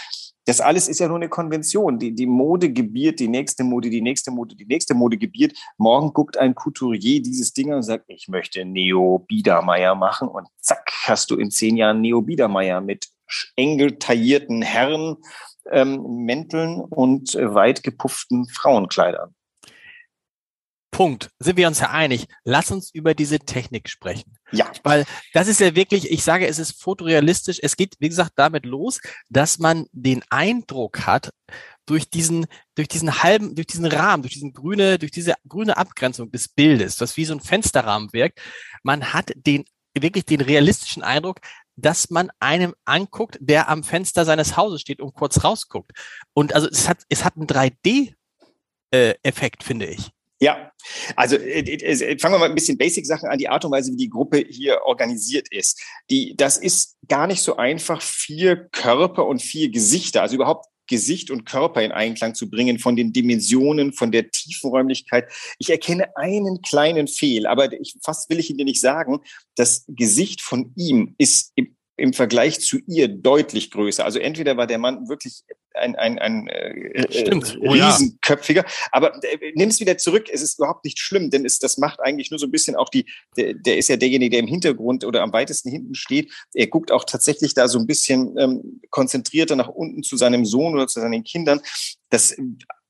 Das 0.45 0.61
alles 0.61 0.89
ist 0.89 0.99
ja 0.99 1.09
nur 1.09 1.19
eine 1.19 1.29
Konvention. 1.29 1.99
Die, 1.99 2.15
die 2.15 2.27
Mode 2.27 2.73
gebiert 2.73 3.21
die 3.21 3.29
nächste 3.29 3.65
Mode, 3.65 3.91
die 3.91 4.01
nächste 4.01 4.31
Mode, 4.31 4.57
die 4.57 4.65
nächste 4.65 4.95
Mode 4.95 5.19
gebiert. 5.19 5.53
Morgen 5.77 6.15
guckt 6.15 6.39
ein 6.39 6.55
Couturier 6.55 7.21
dieses 7.21 7.53
Ding 7.53 7.73
und 7.73 7.83
sagt, 7.83 8.07
ich 8.09 8.29
möchte 8.29 8.65
Neo 8.65 9.19
Biedermeier 9.29 9.95
machen. 9.95 10.27
Und 10.27 10.49
zack, 10.59 10.91
hast 11.05 11.31
du 11.31 11.37
in 11.37 11.51
zehn 11.51 11.77
Jahren 11.77 12.01
Neo 12.01 12.23
Biedermeier 12.23 12.81
mit 12.81 13.09
eng 13.57 13.99
taillierten 13.99 14.63
Herren 14.63 15.17
ähm, 15.71 16.25
Mänteln 16.25 16.81
und 16.81 17.35
äh, 17.35 17.55
weit 17.55 17.83
gepufften 17.83 18.49
Frauenkleidern. 18.49 19.35
Punkt. 20.91 21.31
Sind 21.39 21.57
wir 21.57 21.69
uns 21.69 21.81
ja 21.81 21.91
einig? 21.91 22.27
Lass 22.45 22.71
uns 22.71 22.91
über 22.93 23.15
diese 23.15 23.39
Technik 23.39 23.89
sprechen. 23.89 24.37
Ja. 24.51 24.71
Weil 24.83 25.05
das 25.33 25.47
ist 25.47 25.61
ja 25.61 25.75
wirklich, 25.75 26.11
ich 26.11 26.25
sage, 26.25 26.47
es 26.47 26.59
ist 26.59 26.81
fotorealistisch. 26.81 27.61
Es 27.63 27.77
geht, 27.77 27.95
wie 28.01 28.09
gesagt, 28.09 28.33
damit 28.37 28.65
los, 28.65 29.01
dass 29.29 29.59
man 29.59 29.87
den 29.93 30.25
Eindruck 30.31 31.07
hat, 31.07 31.31
durch 31.87 32.11
diesen, 32.11 32.47
durch 32.75 32.89
diesen 32.89 33.23
halben, 33.23 33.55
durch 33.55 33.67
diesen 33.67 33.87
Rahmen, 33.87 34.23
durch 34.23 34.35
diesen 34.35 34.53
grüne, 34.53 34.99
durch 34.99 35.13
diese 35.13 35.35
grüne 35.49 35.77
Abgrenzung 35.77 36.31
des 36.31 36.49
Bildes, 36.49 36.97
das 36.97 37.17
wie 37.17 37.25
so 37.25 37.35
ein 37.35 37.41
Fensterrahmen 37.41 38.13
wirkt, 38.13 38.41
man 38.83 39.13
hat 39.13 39.33
den, 39.35 39.65
wirklich 39.95 40.25
den 40.25 40.41
realistischen 40.41 41.03
Eindruck, 41.03 41.41
dass 41.79 42.11
man 42.11 42.31
einem 42.41 42.75
anguckt, 42.85 43.39
der 43.41 43.69
am 43.69 43.85
Fenster 43.85 44.25
seines 44.25 44.57
Hauses 44.57 44.81
steht 44.81 45.01
und 45.01 45.15
kurz 45.15 45.45
rausguckt. 45.45 45.93
Und 46.35 46.53
also 46.55 46.69
es 46.69 46.89
hat, 46.89 46.99
es 47.09 47.25
hat 47.25 47.37
einen 47.37 47.47
3D-Effekt, 47.47 49.63
äh, 49.63 49.65
finde 49.65 49.87
ich. 49.87 50.11
Ja, 50.41 50.71
also 51.17 51.37
äh, 51.37 51.61
äh, 51.61 52.19
fangen 52.19 52.35
wir 52.35 52.39
mal 52.39 52.49
ein 52.49 52.55
bisschen 52.55 52.79
Basic-Sachen 52.79 53.29
an, 53.29 53.39
die 53.39 53.49
Art 53.49 53.65
und 53.65 53.73
Weise, 53.73 53.91
wie 53.93 53.97
die 53.97 54.09
Gruppe 54.09 54.45
hier 54.49 54.83
organisiert 54.85 55.49
ist. 55.51 55.83
Die, 56.11 56.37
das 56.37 56.59
ist 56.59 56.97
gar 57.09 57.27
nicht 57.27 57.43
so 57.43 57.57
einfach, 57.57 58.03
vier 58.03 58.69
Körper 58.69 59.27
und 59.27 59.43
vier 59.43 59.71
Gesichter, 59.71 60.23
also 60.23 60.37
überhaupt 60.37 60.67
Gesicht 60.89 61.31
und 61.31 61.45
Körper 61.45 61.83
in 61.83 61.93
Einklang 61.93 62.35
zu 62.35 62.51
bringen, 62.51 62.79
von 62.79 62.97
den 62.97 63.13
Dimensionen, 63.13 63.93
von 63.93 64.11
der 64.11 64.31
Tiefenräumlichkeit. 64.31 65.31
Ich 65.59 65.71
erkenne 65.71 66.17
einen 66.17 66.63
kleinen 66.63 67.07
Fehl, 67.07 67.47
aber 67.47 67.73
ich, 67.73 67.97
fast 68.03 68.31
will 68.31 68.39
ich 68.39 68.51
Ihnen 68.51 68.65
nicht 68.65 68.81
sagen, 68.81 69.21
das 69.55 69.85
Gesicht 69.89 70.41
von 70.41 70.73
ihm 70.77 71.15
ist 71.19 71.53
im 71.55 71.75
im 71.99 72.13
Vergleich 72.13 72.61
zu 72.61 72.79
ihr 72.87 73.09
deutlich 73.09 73.71
größer. 73.73 74.05
Also 74.05 74.21
entweder 74.21 74.57
war 74.57 74.69
der 74.69 74.79
Mann 74.79 75.09
wirklich 75.09 75.43
ein, 75.79 75.97
ein, 75.97 76.19
ein 76.19 76.49
äh, 76.49 77.13
Stimmt. 77.13 77.59
Oh, 77.61 77.71
riesenköpfiger, 77.71 78.63
ja. 78.63 78.73
aber 78.93 79.23
äh, 79.25 79.53
nimm 79.55 79.69
es 79.69 79.81
wieder 79.81 79.99
zurück, 79.99 80.29
es 80.33 80.43
ist 80.43 80.59
überhaupt 80.59 80.85
nicht 80.85 80.99
schlimm, 80.99 81.31
denn 81.31 81.45
es, 81.45 81.59
das 81.59 81.79
macht 81.79 82.01
eigentlich 82.01 82.31
nur 82.31 82.39
so 82.39 82.47
ein 82.47 82.51
bisschen 82.51 82.77
auch 82.77 82.89
die, 82.89 83.07
der, 83.37 83.55
der 83.55 83.79
ist 83.79 83.89
ja 83.89 83.97
derjenige, 83.97 84.31
der 84.31 84.41
im 84.41 84.47
Hintergrund 84.47 85.05
oder 85.05 85.23
am 85.23 85.33
weitesten 85.33 85.71
hinten 85.71 85.95
steht. 85.95 86.33
Er 86.55 86.67
guckt 86.67 86.93
auch 86.93 87.05
tatsächlich 87.05 87.55
da 87.55 87.69
so 87.69 87.79
ein 87.79 87.87
bisschen 87.87 88.37
ähm, 88.39 88.81
konzentrierter 88.91 89.57
nach 89.57 89.69
unten 89.69 90.03
zu 90.03 90.17
seinem 90.17 90.45
Sohn 90.45 90.75
oder 90.75 90.87
zu 90.87 91.01
seinen 91.01 91.25
Kindern. 91.25 91.61
Das 92.11 92.37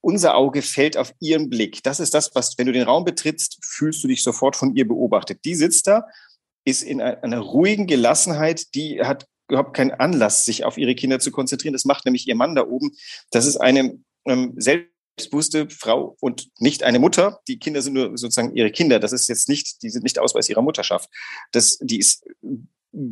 unser 0.00 0.37
Auge 0.37 0.62
fällt 0.62 0.97
auf 0.97 1.12
ihren 1.21 1.50
Blick. 1.50 1.83
Das 1.83 1.99
ist 2.00 2.14
das, 2.14 2.35
was, 2.35 2.57
wenn 2.57 2.66
du 2.66 2.73
den 2.73 2.85
Raum 2.85 3.04
betrittst, 3.04 3.59
fühlst 3.62 4.02
du 4.02 4.09
dich 4.09 4.23
sofort 4.23 4.54
von 4.54 4.75
ihr 4.76 4.87
beobachtet. 4.87 5.45
Die 5.45 5.57
sitzt 5.57 5.87
da 5.88 6.04
ist 6.68 6.83
in 6.83 7.00
einer 7.00 7.38
ruhigen 7.38 7.87
Gelassenheit, 7.87 8.75
die 8.75 9.00
hat 9.02 9.26
überhaupt 9.49 9.75
keinen 9.75 9.93
Anlass, 9.93 10.45
sich 10.45 10.64
auf 10.64 10.78
ihre 10.78 10.95
Kinder 10.95 11.19
zu 11.21 11.31
konzentrieren. 11.31 11.73
Das 11.73 11.85
macht 11.85 12.05
nämlich 12.05 12.28
ihr 12.28 12.35
Mann 12.35 12.55
da 12.55 12.67
oben. 12.67 12.93
Das 13.31 13.47
ist 13.47 13.57
eine 13.57 13.99
ähm, 14.26 14.55
selbstbewusste 14.57 15.69
Frau 15.71 16.17
und 16.21 16.49
nicht 16.59 16.83
eine 16.83 16.99
Mutter. 16.99 17.40
Die 17.49 17.59
Kinder 17.59 17.83
sind 17.83 17.95
nur 17.95 18.17
sozusagen 18.17 18.55
ihre 18.55 18.71
Kinder. 18.71 18.99
Das 18.99 19.12
ist 19.12 19.28
jetzt 19.28 19.49
nicht, 19.49 19.83
die 19.83 19.90
sind 19.90 20.05
nicht 20.05 20.19
Ausweis 20.19 20.49
ihrer 20.49 20.62
Mutterschaft. 20.62 21.09
Das, 21.52 21.78
die 21.81 21.99
ist 21.99 22.25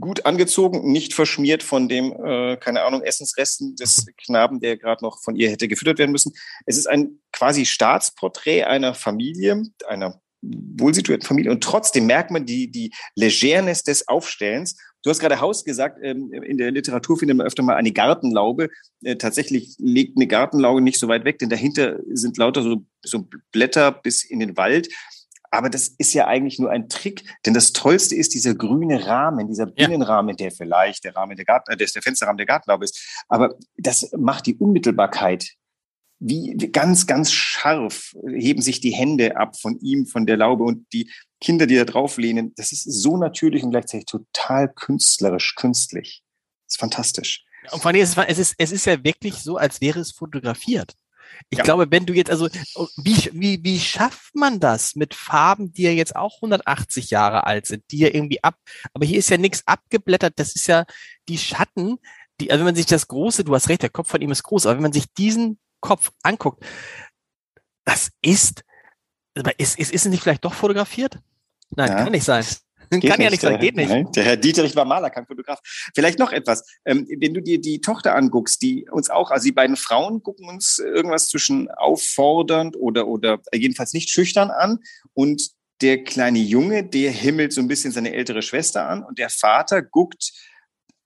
gut 0.00 0.25
angezogen, 0.25 0.90
nicht 0.90 1.14
verschmiert 1.14 1.62
von 1.62 1.88
dem, 1.88 2.12
äh, 2.12 2.57
keine 2.57 2.83
Ahnung, 2.83 3.02
Essensresten 3.02 3.76
des 3.76 4.07
Knaben, 4.16 4.61
der 4.61 4.76
gerade 4.76 5.05
noch 5.05 5.23
von 5.23 5.37
ihr 5.37 5.50
hätte 5.50 5.69
gefüttert 5.69 5.99
werden 5.99 6.12
müssen. 6.12 6.33
Es 6.64 6.76
ist 6.76 6.87
ein 6.87 7.21
quasi 7.33 7.66
Staatsporträt 7.66 8.64
einer 8.64 8.95
Familie, 8.95 9.62
einer 9.87 10.21
wohlsituierten 10.43 11.26
Familie 11.26 11.50
und 11.50 11.62
trotzdem 11.62 12.07
merkt 12.07 12.31
man 12.31 12.47
die, 12.47 12.71
die 12.71 12.93
Legernes 13.14 13.83
des 13.83 14.09
Aufstellens. 14.09 14.76
Du 15.06 15.10
hast 15.10 15.20
gerade 15.20 15.40
Haus 15.40 15.62
gesagt, 15.62 16.00
ähm, 16.02 16.32
in 16.32 16.58
der 16.58 16.72
Literatur 16.72 17.16
findet 17.16 17.36
man 17.36 17.46
öfter 17.46 17.62
mal 17.62 17.76
eine 17.76 17.92
Gartenlaube. 17.92 18.70
Äh, 19.04 19.14
tatsächlich 19.14 19.76
liegt 19.78 20.16
eine 20.16 20.26
Gartenlaube 20.26 20.80
nicht 20.80 20.98
so 20.98 21.06
weit 21.06 21.25
weg, 21.25 21.38
denn 21.38 21.48
dahinter 21.48 22.00
sind 22.12 22.36
lauter 22.38 22.60
so, 22.60 22.84
so 23.04 23.28
Blätter 23.52 23.92
bis 23.92 24.25
in 24.25 24.40
den 24.40 24.56
Wald. 24.56 24.88
Aber 25.52 25.70
das 25.70 25.86
ist 25.86 26.12
ja 26.12 26.26
eigentlich 26.26 26.58
nur 26.58 26.72
ein 26.72 26.88
Trick, 26.88 27.22
denn 27.46 27.54
das 27.54 27.72
Tollste 27.72 28.16
ist 28.16 28.34
dieser 28.34 28.56
grüne 28.56 29.06
Rahmen, 29.06 29.46
dieser 29.46 29.66
Binnenrahmen, 29.66 30.36
der 30.36 30.50
vielleicht 30.50 31.04
der 31.04 31.14
Rahmen 31.14 31.36
der 31.36 31.44
Garten, 31.44 31.70
äh, 31.70 31.76
der 31.76 32.02
Fensterrahmen 32.02 32.38
der 32.38 32.46
Gartenlaube 32.46 32.84
ist. 32.84 33.25
Aber 33.28 33.54
das 33.76 34.10
macht 34.18 34.46
die 34.46 34.56
Unmittelbarkeit 34.56 35.52
wie 36.18 36.56
ganz, 36.73 37.06
ganz 37.06 37.32
scharf 37.32 38.14
heben 38.26 38.62
sich 38.62 38.80
die 38.80 38.92
Hände 38.92 39.37
ab 39.37 39.58
von 39.61 39.78
ihm, 39.80 40.06
von 40.06 40.26
der 40.26 40.37
Laube 40.37 40.64
und 40.64 40.87
die 40.92 41.11
Kinder, 41.40 41.66
die 41.66 41.76
da 41.76 41.85
drauf 41.85 42.16
lehnen. 42.16 42.54
Das 42.56 42.73
ist 42.73 42.85
so 42.85 43.16
natürlich 43.16 43.62
und 43.62 43.70
gleichzeitig 43.70 44.06
total 44.06 44.73
künstlerisch, 44.73 45.54
künstlich. 45.56 46.23
Das 46.66 46.75
ist 46.75 46.80
fantastisch. 46.80 47.44
Und 47.70 47.82
vor 47.82 47.90
allem, 47.90 48.00
es 48.00 48.38
ist, 48.38 48.54
es 48.58 48.73
ist 48.73 48.87
ja 48.87 49.02
wirklich 49.04 49.35
so, 49.35 49.56
als 49.56 49.80
wäre 49.80 50.00
es 50.00 50.12
fotografiert. 50.12 50.94
Ich 51.50 51.58
ja. 51.58 51.64
glaube, 51.64 51.90
wenn 51.90 52.06
du 52.06 52.14
jetzt, 52.14 52.30
also, 52.30 52.49
wie, 52.96 53.30
wie, 53.32 53.62
wie 53.62 53.80
schafft 53.80 54.35
man 54.35 54.61
das 54.61 54.94
mit 54.94 55.12
Farben, 55.12 55.73
die 55.73 55.82
ja 55.82 55.90
jetzt 55.90 56.16
auch 56.16 56.37
180 56.37 57.11
Jahre 57.11 57.44
alt 57.44 57.66
sind, 57.66 57.85
die 57.90 57.99
ja 57.99 58.08
irgendwie 58.08 58.42
ab, 58.42 58.56
aber 58.94 59.04
hier 59.04 59.18
ist 59.18 59.28
ja 59.28 59.37
nichts 59.37 59.62
abgeblättert, 59.66 60.35
das 60.37 60.54
ist 60.54 60.68
ja 60.68 60.87
die 61.28 61.38
Schatten, 61.38 61.99
die, 62.40 62.50
also 62.50 62.61
wenn 62.61 62.66
man 62.66 62.76
sich 62.76 62.87
das 62.87 63.08
große, 63.08 63.44
du 63.44 63.54
hast 63.54 63.68
recht, 63.68 63.82
der 63.82 63.90
Kopf 63.90 64.08
von 64.08 64.20
ihm 64.20 64.30
ist 64.30 64.44
groß, 64.44 64.66
aber 64.66 64.76
wenn 64.76 64.82
man 64.82 64.92
sich 64.92 65.12
diesen 65.14 65.58
Kopf 65.80 66.11
anguckt, 66.23 66.64
das 67.85 68.11
ist, 68.23 68.64
ist, 69.59 69.78
ist, 69.78 69.92
ist 69.92 70.06
es 70.06 70.06
nicht 70.06 70.23
vielleicht 70.23 70.45
doch 70.45 70.54
fotografiert? 70.54 71.18
Nein, 71.71 71.88
ja. 71.88 72.04
kann 72.04 72.12
nicht 72.12 72.25
sein. 72.25 72.45
Geht 72.90 73.11
kann 73.11 73.21
ja 73.21 73.30
nicht 73.30 73.40
sein, 73.40 73.59
geht 73.59 73.75
nicht. 73.75 74.14
Der 74.14 74.25
Herr 74.25 74.37
Dieterich 74.37 74.76
war 74.76 74.85
Maler, 74.85 75.11
kein 75.11 75.26
Fotograf. 75.26 75.59
Vielleicht 75.92 76.21
noch 76.21 76.30
etwas. 76.30 76.64
Ähm, 76.85 77.04
wenn 77.18 77.35
du 77.35 77.42
dir 77.42 77.61
die 77.61 77.80
Tochter 77.80 78.14
anguckst, 78.14 78.62
die 78.62 78.88
uns 78.88 79.11
auch, 79.11 79.33
also 79.33 79.45
die 79.45 79.52
beiden 79.52 79.76
Frauen 79.76 80.23
gucken 80.23 80.49
uns 80.49 80.78
irgendwas 80.78 81.28
zwischen 81.28 81.68
auffordernd 81.68 82.76
oder, 82.76 83.09
oder 83.09 83.40
jedenfalls 83.52 83.92
nicht 83.92 84.11
schüchtern 84.11 84.52
an. 84.52 84.78
Und 85.14 85.50
der 85.80 86.04
kleine 86.04 86.38
Junge, 86.38 86.85
der 86.85 87.11
himmelt 87.11 87.52
so 87.52 87.61
ein 87.61 87.68
bisschen 87.68 87.92
seine 87.92 88.14
ältere 88.14 88.42
Schwester 88.42 88.88
an 88.88 89.02
und 89.02 89.18
der 89.18 89.30
Vater 89.30 89.83
guckt 89.83 90.33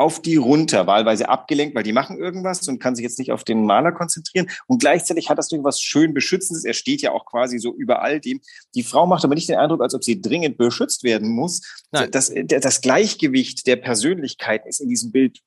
auf 0.00 0.22
die 0.22 0.36
runter, 0.36 0.86
wahlweise 0.86 1.28
abgelenkt, 1.28 1.74
weil 1.74 1.82
die 1.82 1.92
machen 1.92 2.18
irgendwas 2.18 2.66
und 2.68 2.78
kann 2.78 2.96
sich 2.96 3.02
jetzt 3.02 3.18
nicht 3.18 3.32
auf 3.32 3.44
den 3.44 3.66
Maler 3.66 3.92
konzentrieren. 3.92 4.48
Und 4.66 4.80
gleichzeitig 4.80 5.28
hat 5.28 5.36
das 5.36 5.52
irgendwas 5.52 5.80
schön 5.80 6.14
Beschützendes. 6.14 6.64
Er 6.64 6.72
steht 6.72 7.02
ja 7.02 7.12
auch 7.12 7.26
quasi 7.26 7.58
so 7.58 7.74
über 7.74 8.00
all 8.00 8.18
dem. 8.18 8.40
Die 8.74 8.82
Frau 8.82 9.06
macht 9.06 9.24
aber 9.24 9.34
nicht 9.34 9.50
den 9.50 9.58
Eindruck, 9.58 9.82
als 9.82 9.94
ob 9.94 10.02
sie 10.02 10.20
dringend 10.20 10.56
beschützt 10.56 11.04
werden 11.04 11.28
muss. 11.28 11.60
Das, 11.90 12.32
das 12.32 12.80
Gleichgewicht 12.80 13.66
der 13.66 13.76
Persönlichkeit 13.76 14.66
ist 14.66 14.80
in 14.80 14.88
diesem 14.88 15.12
Bild 15.12 15.40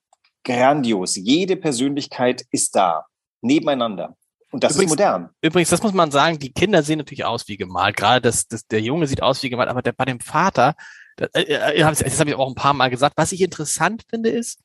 grandios. 0.44 1.16
Jede 1.16 1.56
Persönlichkeit 1.56 2.46
ist 2.52 2.76
da, 2.76 3.06
nebeneinander. 3.42 4.16
Und 4.52 4.64
das 4.64 4.74
übrigens, 4.74 4.92
ist 4.92 5.00
modern. 5.00 5.30
Übrigens, 5.42 5.70
das 5.72 5.82
muss 5.82 5.94
man 5.94 6.12
sagen, 6.12 6.38
die 6.38 6.54
Kinder 6.54 6.84
sehen 6.84 7.00
natürlich 7.00 7.26
aus 7.26 7.48
wie 7.48 7.58
gemalt. 7.58 7.98
Gerade 7.98 8.22
das, 8.22 8.48
das, 8.48 8.68
der 8.68 8.82
Junge 8.82 9.08
sieht 9.08 9.24
aus 9.24 9.42
wie 9.42 9.50
gemalt, 9.50 9.70
aber 9.70 9.82
der, 9.82 9.94
bei 9.94 10.06
dem 10.06 10.20
Vater, 10.20 10.76
das, 11.18 11.30
äh, 11.34 11.42
äh 11.44 11.80
das 11.80 12.20
habe 12.20 12.30
ich 12.30 12.36
auch 12.36 12.48
ein 12.48 12.56
paar 12.56 12.74
Mal 12.74 12.90
gesagt. 12.90 13.16
Was 13.18 13.32
ich 13.32 13.42
interessant 13.42 14.04
finde, 14.10 14.30
ist, 14.30 14.60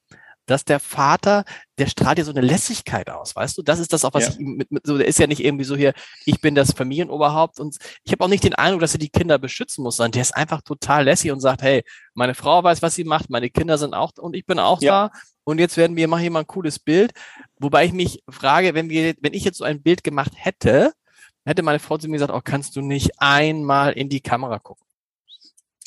dass 0.48 0.64
der 0.64 0.80
Vater, 0.80 1.44
der 1.76 1.86
strahlt 1.86 2.18
ja 2.18 2.24
so 2.24 2.30
eine 2.30 2.40
Lässigkeit 2.40 3.10
aus, 3.10 3.36
weißt 3.36 3.58
du? 3.58 3.62
Das 3.62 3.78
ist 3.78 3.92
das 3.92 4.04
auch, 4.04 4.14
was 4.14 4.24
ja. 4.24 4.30
ich 4.32 4.38
mit, 4.38 4.72
mit 4.72 4.86
so, 4.86 4.96
der 4.96 5.06
ist 5.06 5.18
ja 5.18 5.26
nicht 5.26 5.44
irgendwie 5.44 5.64
so 5.64 5.76
hier, 5.76 5.92
ich 6.24 6.40
bin 6.40 6.54
das 6.54 6.72
Familienoberhaupt 6.72 7.60
und 7.60 7.76
ich 8.02 8.12
habe 8.12 8.24
auch 8.24 8.28
nicht 8.28 8.44
den 8.44 8.54
Eindruck, 8.54 8.80
dass 8.80 8.94
er 8.94 8.98
die 8.98 9.10
Kinder 9.10 9.38
beschützen 9.38 9.84
muss, 9.84 9.96
sondern 9.96 10.12
der 10.12 10.22
ist 10.22 10.34
einfach 10.34 10.62
total 10.62 11.04
lässig 11.04 11.30
und 11.30 11.40
sagt, 11.40 11.62
hey, 11.62 11.84
meine 12.14 12.34
Frau 12.34 12.64
weiß, 12.64 12.82
was 12.82 12.94
sie 12.94 13.04
macht, 13.04 13.30
meine 13.30 13.50
Kinder 13.50 13.78
sind 13.78 13.94
auch 13.94 14.12
und 14.18 14.34
ich 14.34 14.46
bin 14.46 14.58
auch 14.58 14.80
ja. 14.80 15.08
da 15.08 15.18
und 15.44 15.58
jetzt 15.58 15.76
werden 15.76 15.96
wir 15.96 16.08
machen 16.08 16.22
hier 16.22 16.30
mal 16.30 16.40
ein 16.40 16.46
cooles 16.46 16.78
Bild, 16.78 17.12
wobei 17.58 17.84
ich 17.84 17.92
mich 17.92 18.22
frage, 18.28 18.74
wenn 18.74 18.88
wir, 18.88 19.14
wenn 19.20 19.34
ich 19.34 19.44
jetzt 19.44 19.58
so 19.58 19.64
ein 19.64 19.82
Bild 19.82 20.02
gemacht 20.02 20.32
hätte, 20.34 20.92
hätte 21.44 21.62
meine 21.62 21.78
Frau 21.78 21.98
zu 21.98 22.08
mir 22.08 22.14
gesagt, 22.14 22.32
oh, 22.32 22.40
kannst 22.42 22.74
du 22.76 22.80
nicht 22.80 23.12
einmal 23.18 23.92
in 23.92 24.08
die 24.08 24.20
Kamera 24.20 24.58
gucken? 24.58 24.87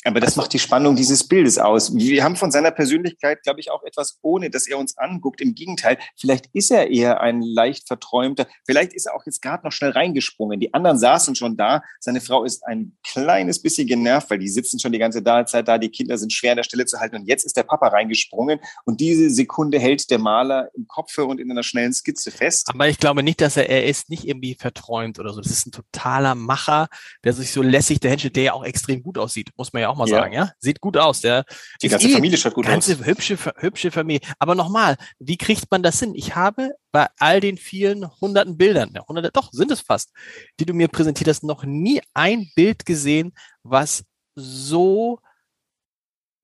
Aber 0.04 0.20
das 0.20 0.36
macht 0.36 0.52
die 0.52 0.58
Spannung 0.58 0.96
dieses 0.96 1.26
Bildes 1.26 1.58
aus. 1.58 1.96
Wir 1.96 2.24
haben 2.24 2.36
von 2.36 2.50
seiner 2.50 2.70
Persönlichkeit, 2.70 3.42
glaube 3.42 3.60
ich, 3.60 3.70
auch 3.70 3.82
etwas, 3.84 4.18
ohne 4.22 4.50
dass 4.50 4.66
er 4.66 4.78
uns 4.78 4.98
anguckt. 4.98 5.40
Im 5.40 5.54
Gegenteil, 5.54 5.98
vielleicht 6.16 6.46
ist 6.52 6.70
er 6.70 6.90
eher 6.90 7.20
ein 7.20 7.40
leicht 7.40 7.86
verträumter. 7.86 8.46
Vielleicht 8.66 8.92
ist 8.94 9.06
er 9.06 9.14
auch 9.14 9.24
jetzt 9.26 9.42
gerade 9.42 9.64
noch 9.64 9.72
schnell 9.72 9.90
reingesprungen. 9.90 10.58
Die 10.58 10.74
anderen 10.74 10.98
saßen 10.98 11.34
schon 11.36 11.56
da. 11.56 11.82
Seine 12.00 12.20
Frau 12.20 12.44
ist 12.44 12.66
ein 12.66 12.96
kleines 13.04 13.62
bisschen 13.62 13.86
genervt, 13.86 14.28
weil 14.30 14.38
die 14.38 14.48
sitzen 14.48 14.80
schon 14.80 14.92
die 14.92 14.98
ganze 14.98 15.22
Zeit 15.22 15.68
da. 15.68 15.78
Die 15.78 15.90
Kinder 15.90 16.18
sind 16.18 16.32
schwer 16.32 16.52
an 16.52 16.56
der 16.56 16.64
Stelle 16.64 16.84
zu 16.84 16.98
halten. 16.98 17.16
Und 17.16 17.28
jetzt 17.28 17.44
ist 17.44 17.56
der 17.56 17.62
Papa 17.62 17.88
reingesprungen. 17.88 18.58
Und 18.84 19.00
diese 19.00 19.30
Sekunde 19.30 19.78
hält 19.78 20.10
der 20.10 20.18
Maler 20.18 20.68
im 20.74 20.86
Kopf 20.88 21.16
und 21.18 21.38
in 21.38 21.50
einer 21.50 21.62
schnellen 21.62 21.92
Skizze 21.92 22.30
fest. 22.30 22.68
Aber 22.72 22.88
ich 22.88 22.98
glaube 22.98 23.22
nicht, 23.22 23.40
dass 23.40 23.56
er, 23.56 23.68
er 23.68 23.86
ist 23.86 24.10
nicht 24.10 24.26
irgendwie 24.26 24.56
verträumt 24.58 25.20
oder 25.20 25.32
so. 25.32 25.40
Das 25.40 25.52
ist 25.52 25.66
ein 25.66 25.72
totaler 25.72 26.34
Macher, 26.34 26.88
der 27.22 27.32
sich 27.32 27.52
so 27.52 27.62
lässig 27.62 28.00
Händchen, 28.02 28.32
der 28.32 28.42
ja 28.42 28.52
auch 28.52 28.64
extrem 28.64 29.02
gut 29.02 29.18
aussieht, 29.18 29.50
muss 29.56 29.72
man 29.72 29.82
ja 29.82 29.91
auch 29.92 29.96
mal 29.96 30.08
ja. 30.08 30.16
sagen, 30.16 30.32
ja. 30.32 30.52
Sieht 30.58 30.80
gut 30.80 30.96
aus. 30.96 31.20
Der 31.20 31.44
die 31.80 31.88
ganze 31.88 32.08
eh 32.08 32.12
Familie 32.12 32.38
schaut 32.38 32.54
gut 32.54 32.66
ganze 32.66 32.94
aus. 32.94 33.06
Hübsche, 33.06 33.38
hübsche 33.56 33.90
Familie. 33.90 34.20
Aber 34.38 34.54
nochmal, 34.54 34.96
wie 35.18 35.36
kriegt 35.36 35.70
man 35.70 35.82
das 35.82 36.00
hin? 36.00 36.14
Ich 36.14 36.34
habe 36.34 36.72
bei 36.90 37.08
all 37.18 37.40
den 37.40 37.56
vielen 37.56 38.08
hunderten 38.20 38.56
Bildern, 38.56 38.92
ja, 38.94 39.06
hunderte, 39.06 39.30
doch, 39.32 39.50
sind 39.52 39.70
es 39.70 39.80
fast, 39.80 40.12
die 40.60 40.66
du 40.66 40.74
mir 40.74 40.88
präsentiert 40.88 41.28
hast, 41.28 41.42
noch 41.42 41.64
nie 41.64 42.00
ein 42.14 42.50
Bild 42.54 42.84
gesehen, 42.84 43.32
was 43.62 44.04
so 44.34 45.20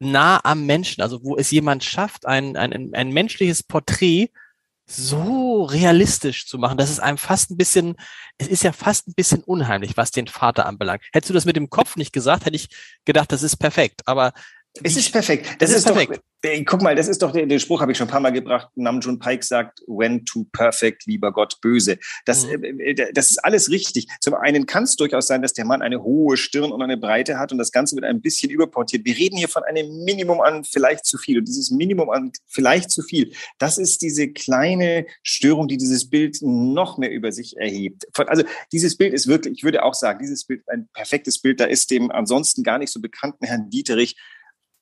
nah 0.01 0.41
am 0.45 0.67
Menschen, 0.67 1.03
also 1.03 1.23
wo 1.25 1.37
es 1.37 1.51
jemand 1.51 1.85
schafft, 1.85 2.27
ein, 2.27 2.57
ein, 2.57 2.95
ein 2.95 3.11
menschliches 3.11 3.63
Porträt 3.63 4.31
so 4.91 5.65
realistisch 5.65 6.47
zu 6.47 6.59
machen, 6.59 6.79
dass 6.79 6.91
es 6.91 6.99
einem 6.99 7.19
fast 7.19 7.51
ein 7.51 7.57
bisschen, 7.57 7.97
es 8.39 8.49
ist 8.49 8.63
ja 8.63 8.73
fast 8.73 9.09
ein 9.09 9.15
bisschen 9.15 9.43
unheimlich, 9.43 9.97
was 9.97 10.11
den 10.11 10.27
Vater 10.27 10.67
anbelangt. 10.67 11.03
Hättest 11.13 11.31
du 11.31 11.35
das 11.35 11.45
mit 11.45 11.57
dem 11.57 11.69
Kopf 11.69 11.97
nicht 11.97 12.13
gesagt, 12.13 12.47
hätte 12.47 12.57
ich 12.57 12.69
gedacht, 13.05 13.31
das 13.31 13.43
ist 13.43 13.57
perfekt. 13.57 14.03
Aber 14.07 14.33
es 14.83 14.97
ist 14.97 15.13
perfekt. 15.13 15.47
Das, 15.47 15.57
das 15.59 15.71
ist, 15.71 15.77
ist 15.77 15.85
perfekt. 15.87 16.17
Doch, 16.17 16.23
guck 16.65 16.83
mal, 16.83 16.95
das 16.95 17.09
ist 17.09 17.23
doch 17.23 17.33
der, 17.33 17.47
den 17.47 17.61
Spruch 17.61 17.81
habe 17.81 17.93
ich 17.93 17.99
schon 17.99 18.07
ein 18.07 18.11
paar 18.11 18.21
Mal 18.21 18.31
gebracht. 18.31 18.69
Namjoon 18.77 19.19
Pike 19.19 19.45
sagt, 19.45 19.81
when 19.87 20.25
too 20.25 20.45
perfect, 20.53 21.07
lieber 21.07 21.33
Gott, 21.33 21.61
böse. 21.61 21.99
Das, 22.25 22.47
mhm. 22.47 22.63
Äh, 22.81 22.91
äh, 22.93 23.13
das 23.13 23.31
ist 23.31 23.39
alles 23.39 23.71
richtig. 23.71 24.07
Zum 24.21 24.35
einen 24.35 24.67
kann 24.67 24.85
es 24.85 24.97
durchaus 24.97 25.27
sein, 25.27 25.43
dass 25.43 25.53
der 25.53 25.65
Mann 25.65 25.83
eine 25.83 26.03
hohe 26.03 26.37
Stirn 26.37 26.71
und 26.71 26.83
eine 26.83 26.97
Breite 26.97 27.39
hat 27.39 27.53
und 27.53 27.59
das 27.59 27.73
Ganze 27.73 27.97
wird 27.97 28.05
ein 28.05 28.21
bisschen 28.21 28.51
überportiert. 28.51 29.05
Wir 29.05 29.17
reden 29.17 29.37
hier 29.37 29.49
von 29.49 29.65
einem 29.65 30.05
Minimum 30.05 30.41
an 30.41 30.65
vielleicht 30.65 31.05
zu 31.05 31.19
viel 31.19 31.39
und 31.39 31.49
dieses 31.49 31.71
Minimum 31.71 32.11
an 32.11 32.33
vielleicht 32.47 32.91
zu 32.91 33.03
viel, 33.03 33.33
das 33.59 33.79
ist 33.79 34.03
diese 34.03 34.29
kleine 34.29 35.07
Störung, 35.23 35.69
die 35.69 35.77
dieses 35.77 36.09
Bild 36.09 36.39
noch 36.41 36.99
mehr 36.99 37.11
über 37.11 37.33
sich 37.33 37.57
erhebt. 37.57 38.07
Also 38.29 38.45
dieses 38.73 38.97
Bild 38.97 39.13
ist 39.13 39.27
wirklich, 39.27 39.55
ich 39.59 39.65
würde 39.65 39.83
auch 39.83 39.95
sagen, 39.95 40.21
dieses 40.21 40.45
Bild 40.45 40.63
ein 40.69 40.89
perfektes 40.93 41.41
Bild. 41.41 41.61
Da 41.61 41.65
ist 41.65 41.91
dem 41.91 42.11
ansonsten 42.11 42.63
gar 42.63 42.79
nicht 42.79 42.93
so 42.93 43.01
bekannten 43.01 43.45
Herrn 43.45 43.71
Dieterich 43.71 44.17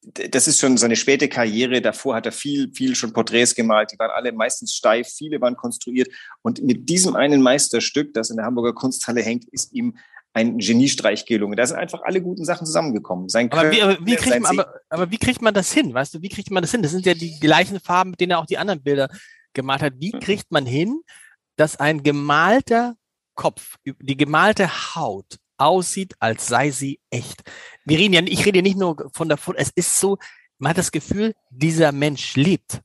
das 0.06 0.46
ist 0.46 0.60
schon 0.60 0.76
seine 0.76 0.94
späte 0.94 1.28
Karriere. 1.28 1.80
Davor 1.82 2.14
hat 2.14 2.26
er 2.26 2.32
viel, 2.32 2.72
viel 2.72 2.94
schon 2.94 3.12
Porträts 3.12 3.54
gemalt. 3.54 3.92
Die 3.92 3.98
waren 3.98 4.10
alle 4.10 4.32
meistens 4.32 4.74
steif, 4.74 5.08
viele 5.08 5.40
waren 5.40 5.56
konstruiert. 5.56 6.08
Und 6.42 6.62
mit 6.62 6.88
diesem 6.88 7.16
einen 7.16 7.42
Meisterstück, 7.42 8.14
das 8.14 8.30
in 8.30 8.36
der 8.36 8.46
Hamburger 8.46 8.72
Kunsthalle 8.72 9.20
hängt, 9.20 9.46
ist 9.46 9.72
ihm 9.72 9.96
ein 10.32 10.58
Geniestreich 10.58 11.26
gelungen. 11.26 11.56
Da 11.56 11.66
sind 11.66 11.78
einfach 11.78 12.02
alle 12.04 12.22
guten 12.22 12.44
Sachen 12.44 12.66
zusammengekommen. 12.66 13.28
Sein 13.28 13.50
aber, 13.50 13.70
wie, 13.72 13.82
aber, 13.82 13.98
wie 14.00 14.14
kriegt 14.14 14.40
man, 14.40 14.58
aber, 14.58 14.74
aber 14.90 15.10
wie 15.10 15.18
kriegt 15.18 15.42
man 15.42 15.54
das 15.54 15.72
hin? 15.72 15.92
Weißt 15.92 16.14
du, 16.14 16.22
wie 16.22 16.28
kriegt 16.28 16.50
man 16.50 16.62
das 16.62 16.70
hin? 16.70 16.82
Das 16.82 16.92
sind 16.92 17.04
ja 17.04 17.14
die 17.14 17.40
gleichen 17.40 17.80
Farben, 17.80 18.10
mit 18.10 18.20
denen 18.20 18.32
er 18.32 18.38
auch 18.38 18.46
die 18.46 18.58
anderen 18.58 18.82
Bilder 18.82 19.08
gemalt 19.54 19.82
hat. 19.82 19.94
Wie 19.96 20.12
kriegt 20.12 20.52
man 20.52 20.66
hin, 20.66 21.00
dass 21.56 21.80
ein 21.80 22.02
gemalter 22.02 22.94
Kopf, 23.34 23.76
die 23.84 24.16
gemalte 24.16 24.94
Haut 24.94 25.36
aussieht, 25.58 26.14
als 26.18 26.46
sei 26.46 26.70
sie 26.70 27.00
echt. 27.10 27.42
Wir 27.84 27.98
reden 27.98 28.14
ja, 28.14 28.22
ich 28.22 28.44
rede 28.44 28.58
ja 28.58 28.62
nicht 28.62 28.78
nur 28.78 29.10
von 29.12 29.28
der 29.28 29.38
Foto, 29.38 29.58
es 29.58 29.70
ist 29.74 29.98
so, 29.98 30.18
man 30.58 30.70
hat 30.70 30.78
das 30.78 30.92
Gefühl, 30.92 31.34
dieser 31.50 31.92
Mensch 31.92 32.36
lebt. 32.36 32.80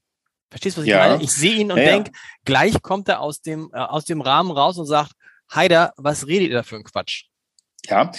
Verstehst 0.49 0.75
du, 0.75 0.81
was 0.81 0.85
ich 0.85 0.91
ja. 0.91 1.07
meine? 1.07 1.23
Ich 1.23 1.31
sehe 1.31 1.55
ihn 1.55 1.71
und 1.71 1.77
ja, 1.77 1.85
denke, 1.85 2.11
gleich 2.43 2.81
kommt 2.81 3.07
er 3.07 3.21
aus 3.21 3.41
dem, 3.41 3.69
äh, 3.73 3.77
aus 3.77 4.05
dem 4.05 4.21
Rahmen 4.21 4.51
raus 4.51 4.77
und 4.77 4.85
sagt, 4.85 5.13
Heider, 5.53 5.93
was 5.97 6.27
redet 6.27 6.49
ihr 6.49 6.55
da 6.55 6.63
für 6.63 6.75
ein 6.75 6.83
Quatsch? 6.83 7.25
Ja, 7.87 8.11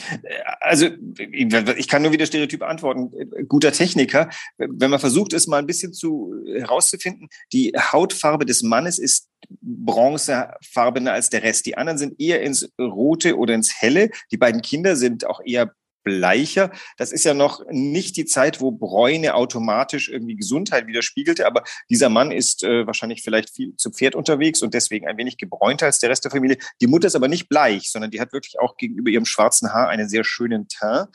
also 0.61 0.88
ich 1.31 1.88
kann 1.88 2.02
nur 2.02 2.12
wieder 2.12 2.26
Stereotyp 2.26 2.62
antworten. 2.62 3.12
Guter 3.47 3.71
Techniker, 3.71 4.28
wenn 4.59 4.90
man 4.90 4.99
versucht, 4.99 5.33
es 5.33 5.47
mal 5.47 5.59
ein 5.59 5.66
bisschen 5.66 5.92
zu 5.92 6.35
herauszufinden, 6.52 7.28
die 7.52 7.73
Hautfarbe 7.76 8.45
des 8.45 8.62
Mannes 8.62 8.99
ist 8.99 9.28
bronzefarbener 9.61 11.12
als 11.12 11.31
der 11.31 11.42
Rest. 11.42 11.66
Die 11.66 11.76
anderen 11.76 11.99
sind 11.99 12.21
eher 12.21 12.42
ins 12.42 12.73
Rote 12.78 13.37
oder 13.38 13.54
ins 13.54 13.81
Helle. 13.81 14.11
Die 14.31 14.37
beiden 14.37 14.62
Kinder 14.62 14.97
sind 14.97 15.26
auch 15.26 15.40
eher 15.45 15.73
bleicher. 16.03 16.71
Das 16.97 17.13
ist 17.13 17.25
ja 17.25 17.35
noch 17.35 17.65
nicht 17.71 18.17
die 18.17 18.25
Zeit, 18.25 18.61
wo 18.61 18.71
Bräune 18.73 19.35
automatisch 19.35 20.09
irgendwie 20.09 20.37
Gesundheit 20.37 20.87
widerspiegelte, 20.87 21.47
aber 21.47 21.65
dieser 21.91 22.09
Mann 22.09 22.33
ist 22.33 22.63
äh, 22.63 22.87
wahrscheinlich 22.87 23.23
vielleicht 23.23 23.51
viel 23.51 23.77
zu 23.77 23.91
Pferd 23.91 24.15
unterwegs 24.15 24.63
und 24.63 24.75
deswegen 24.75 25.07
ein 25.09 25.17
wenig 25.17 25.37
gebräunter 25.37 25.87
als 25.87 25.99
der 25.99 26.11
Rest 26.11 26.25
der 26.25 26.31
Familie. 26.31 26.59
Die 26.81 26.87
Mutter 26.87 27.07
ist 27.07 27.17
aber 27.17 27.29
nicht 27.29 27.49
bleich, 27.49 27.91
sondern 27.91 28.11
die 28.11 28.21
hat 28.21 28.33
wirklich 28.33 28.59
auch 28.61 28.77
gegenüber 28.77 29.11
ihrem 29.11 29.25
schwarzen 29.25 29.73
Haar 29.73 29.89
einen 29.89 30.09
sehr 30.09 30.25
schönen 30.25 30.69
Teint. 30.69 31.09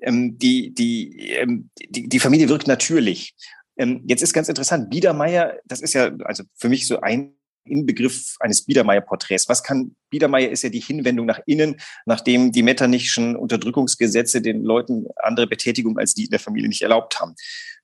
Ähm, 0.00 0.38
die, 0.38 0.72
die, 0.72 1.30
ähm, 1.30 1.70
die, 1.88 2.08
die 2.08 2.20
Familie 2.20 2.48
wirkt 2.48 2.68
natürlich. 2.68 3.34
Ähm, 3.76 4.02
jetzt 4.06 4.22
ist 4.22 4.32
ganz 4.32 4.48
interessant, 4.48 4.90
Biedermeier, 4.90 5.58
das 5.64 5.80
ist 5.80 5.94
ja 5.94 6.10
also 6.24 6.44
für 6.54 6.68
mich 6.68 6.86
so 6.86 7.00
ein 7.00 7.37
Inbegriff 7.70 8.36
eines 8.40 8.62
Biedermeier-Porträts. 8.62 9.48
Was 9.48 9.62
kann 9.62 9.94
Biedermeier 10.10 10.50
ist 10.50 10.62
ja 10.62 10.70
die 10.70 10.80
Hinwendung 10.80 11.26
nach 11.26 11.40
innen, 11.46 11.76
nachdem 12.06 12.52
die 12.52 12.62
Metternichschen 12.62 13.36
Unterdrückungsgesetze 13.36 14.40
den 14.40 14.62
Leuten 14.62 15.06
andere 15.16 15.46
Betätigung 15.46 15.98
als 15.98 16.14
die 16.14 16.24
in 16.24 16.30
der 16.30 16.40
Familie 16.40 16.68
nicht 16.68 16.82
erlaubt 16.82 17.20
haben. 17.20 17.34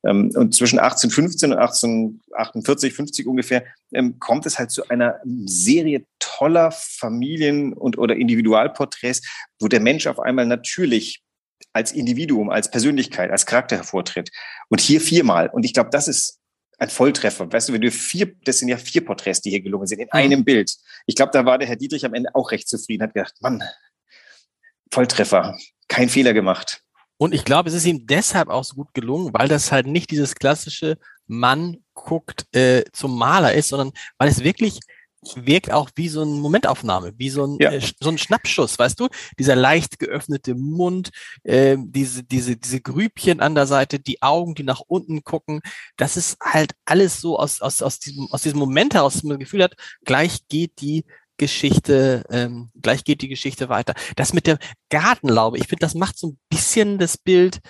Ähm, 0.07 0.31
und 0.35 0.55
zwischen 0.55 0.79
1815 0.79 1.53
und 1.53 1.59
1848, 1.59 2.95
50 2.95 3.27
ungefähr, 3.27 3.65
ähm, 3.93 4.19
kommt 4.19 4.47
es 4.47 4.59
halt 4.59 4.71
zu 4.71 4.89
einer 4.89 5.21
Serie 5.25 6.05
toller 6.19 6.71
Familien- 6.73 7.73
und 7.73 7.99
oder 7.99 8.17
Individualporträts, 8.17 9.23
wo 9.61 9.69
der 9.69 9.81
Mensch 9.81 10.07
auf 10.07 10.21
einmal 10.21 10.47
natürlich 10.47 11.23
als 11.73 11.93
Individuum, 11.93 12.51
als 12.51 12.71
Persönlichkeit, 12.71 13.31
als 13.31 13.47
Charakter 13.47 13.77
hervortritt. 13.77 14.31
Und 14.69 14.81
hier 14.81 15.01
viermal. 15.01 15.49
Und 15.49 15.65
ich 15.65 15.73
glaube, 15.73 15.91
das 15.91 16.09
ist 16.09 16.41
ein 16.85 16.91
Volltreffer. 16.91 17.53
Weißt 17.53 17.69
du, 17.69 17.73
wenn 17.73 17.81
du 17.81 17.91
vier, 17.91 18.33
das 18.45 18.59
sind 18.59 18.69
ja 18.69 18.77
vier 18.77 19.05
Porträts, 19.05 19.41
die 19.41 19.51
hier 19.51 19.61
gelungen 19.61 19.87
sind, 19.87 20.01
in 20.01 20.07
mhm. 20.07 20.19
einem 20.19 20.45
Bild. 20.45 20.75
Ich 21.07 21.17
glaube, 21.17 21.33
da 21.33 21.45
war 21.45 21.59
der 21.59 21.69
Herr 21.69 21.77
Dietrich 21.77 22.05
am 22.05 22.15
Ende 22.15 22.35
auch 22.35 22.51
recht 22.53 22.69
zufrieden, 22.69 23.03
hat 23.03 23.15
gedacht, 23.15 23.35
Mann, 23.41 23.63
Volltreffer, 24.93 25.57
kein 25.89 26.09
Fehler 26.09 26.33
gemacht. 26.33 26.83
Und 27.17 27.35
ich 27.35 27.45
glaube, 27.45 27.69
es 27.69 27.75
ist 27.75 27.87
ihm 27.87 28.07
deshalb 28.07 28.49
auch 28.49 28.65
so 28.65 28.75
gut 28.75 28.93
gelungen, 28.93 29.33
weil 29.33 29.49
das 29.49 29.73
halt 29.73 29.87
nicht 29.87 30.11
dieses 30.11 30.35
klassische 30.35 30.99
Mann 31.27 31.79
guckt 31.95 32.47
äh, 32.55 32.85
zum 32.93 33.17
Maler 33.17 33.55
ist, 33.55 33.69
sondern 33.69 33.93
weil 34.19 34.29
es 34.29 34.43
wirklich 34.43 34.81
wirkt 35.37 35.73
auch 35.73 35.91
wie 35.95 36.09
so 36.09 36.23
eine 36.23 36.31
Momentaufnahme, 36.31 37.13
wie 37.17 37.31
so 37.31 37.47
ein, 37.47 37.57
ja. 37.61 37.73
äh, 37.73 37.81
so 38.01 38.11
ein 38.11 38.19
Schnappschuss, 38.19 38.79
weißt 38.79 38.99
du? 39.01 39.09
Dieser 39.39 39.57
leicht 39.57 39.99
geöffnete 39.99 40.55
Mund, 40.55 41.11
äh, 41.43 41.77
diese, 41.79 42.25
diese, 42.25 42.57
diese 42.57 42.81
Grübchen 42.81 43.41
an 43.41 43.55
der 43.55 43.67
Seite, 43.67 44.01
die 44.01 44.23
Augen, 44.23 44.55
die 44.55 44.65
nach 44.65 44.81
unten 44.87 45.25
gucken. 45.25 45.61
Das 45.97 46.17
ist 46.17 46.39
halt 46.41 46.73
alles 46.85 47.21
so 47.21 47.39
aus, 47.39 47.61
aus, 47.61 47.83
aus, 47.83 47.99
diesem, 47.99 48.29
aus 48.31 48.43
diesem 48.43 48.59
Moment 48.59 48.95
heraus, 48.95 49.15
dass 49.15 49.23
man 49.23 49.39
das 49.39 49.45
Gefühl 49.45 49.63
hat, 49.63 49.75
gleich 50.05 50.47
geht 50.49 50.81
die 50.81 51.05
Geschichte, 51.37 52.25
ähm, 52.31 52.71
gleich 52.81 53.05
geht 53.05 53.23
die 53.23 53.29
Geschichte 53.29 53.69
weiter. 53.69 53.95
Das 54.17 54.33
mit 54.33 54.47
der 54.47 54.59
Gartenlaube, 54.89 55.59
ich 55.59 55.67
finde, 55.67 55.81
das 55.81 55.95
macht 55.95 56.19
so 56.19 56.29
ein 56.29 56.39
bisschen 56.49 56.99
das 56.99 57.19
Bild 57.19 57.61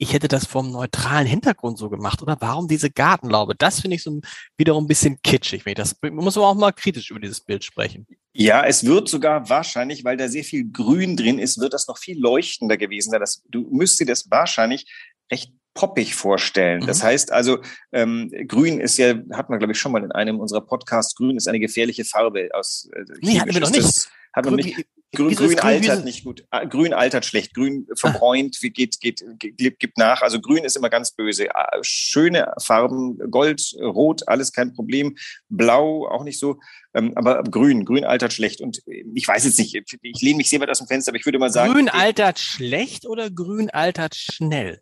ich 0.00 0.14
hätte 0.14 0.28
das 0.28 0.46
vom 0.46 0.72
neutralen 0.72 1.26
Hintergrund 1.26 1.76
so 1.76 1.90
gemacht. 1.90 2.22
Oder 2.22 2.38
warum 2.40 2.68
diese 2.68 2.90
Gartenlaube? 2.90 3.54
Das 3.54 3.80
finde 3.80 3.96
ich 3.96 4.02
so 4.02 4.22
wiederum 4.56 4.84
ein 4.84 4.88
bisschen 4.88 5.20
kitschig. 5.22 5.62
Das 5.76 5.94
muss 6.10 6.36
man 6.36 6.44
auch 6.46 6.54
mal 6.54 6.72
kritisch 6.72 7.10
über 7.10 7.20
dieses 7.20 7.42
Bild 7.42 7.62
sprechen. 7.64 8.06
Ja, 8.32 8.64
es 8.64 8.86
wird 8.86 9.10
sogar 9.10 9.50
wahrscheinlich, 9.50 10.02
weil 10.02 10.16
da 10.16 10.28
sehr 10.28 10.42
viel 10.42 10.70
Grün 10.72 11.18
drin 11.18 11.38
ist, 11.38 11.60
wird 11.60 11.74
das 11.74 11.86
noch 11.86 11.98
viel 11.98 12.18
leuchtender 12.18 12.78
gewesen 12.78 13.10
sein. 13.10 13.20
Das, 13.20 13.42
du 13.50 13.68
müsstest 13.70 14.00
dir 14.00 14.06
das 14.06 14.30
wahrscheinlich 14.30 14.90
recht 15.30 15.52
poppig 15.74 16.14
vorstellen. 16.14 16.80
Mhm. 16.80 16.86
Das 16.86 17.02
heißt 17.02 17.30
also, 17.30 17.58
ähm, 17.92 18.32
Grün 18.48 18.80
ist 18.80 18.96
ja, 18.96 19.16
hat 19.32 19.50
man 19.50 19.58
glaube 19.58 19.74
ich 19.74 19.78
schon 19.78 19.92
mal 19.92 20.02
in 20.02 20.12
einem 20.12 20.40
unserer 20.40 20.62
Podcasts, 20.62 21.14
Grün 21.14 21.36
ist 21.36 21.46
eine 21.46 21.60
gefährliche 21.60 22.06
Farbe 22.06 22.48
aus. 22.54 22.88
Äh, 22.94 23.04
nee, 23.20 23.38
hatten 23.38 23.52
wir 23.52 23.60
noch 23.60 23.70
nicht. 23.70 24.10
Hat 24.32 24.46
man 24.46 24.54
nicht. 24.54 24.86
Grün, 25.12 25.34
grün 25.34 25.58
altert 25.58 26.04
nicht 26.04 26.22
gut. 26.22 26.44
Ah, 26.50 26.64
grün 26.64 26.94
altert 26.94 27.26
schlecht. 27.26 27.52
Grün 27.54 27.88
verbräunt, 27.96 28.56
ah. 28.62 28.68
geht, 28.68 29.00
geht, 29.00 29.24
geht, 29.38 29.80
gibt 29.80 29.98
nach. 29.98 30.22
Also 30.22 30.40
grün 30.40 30.62
ist 30.62 30.76
immer 30.76 30.88
ganz 30.88 31.10
böse. 31.10 31.48
Ah, 31.52 31.68
schöne 31.82 32.52
Farben, 32.62 33.18
Gold, 33.30 33.74
Rot, 33.80 34.28
alles 34.28 34.52
kein 34.52 34.72
Problem. 34.72 35.16
Blau 35.48 36.06
auch 36.06 36.22
nicht 36.22 36.38
so. 36.38 36.60
Ähm, 36.94 37.12
aber 37.16 37.42
grün, 37.42 37.84
grün 37.84 38.04
altert 38.04 38.32
schlecht. 38.32 38.60
Und 38.60 38.82
ich 38.86 39.26
weiß 39.26 39.44
jetzt 39.44 39.58
nicht, 39.58 39.74
ich 39.74 40.22
lehne 40.22 40.36
mich 40.36 40.48
sehr 40.48 40.60
weit 40.60 40.70
aus 40.70 40.78
dem 40.78 40.86
Fenster, 40.86 41.10
aber 41.10 41.18
ich 41.18 41.26
würde 41.26 41.40
mal 41.40 41.50
sagen. 41.50 41.72
Grün 41.72 41.88
altert 41.88 42.38
schlecht 42.38 43.04
oder 43.06 43.30
grün 43.30 43.68
altert 43.68 44.14
schnell? 44.14 44.80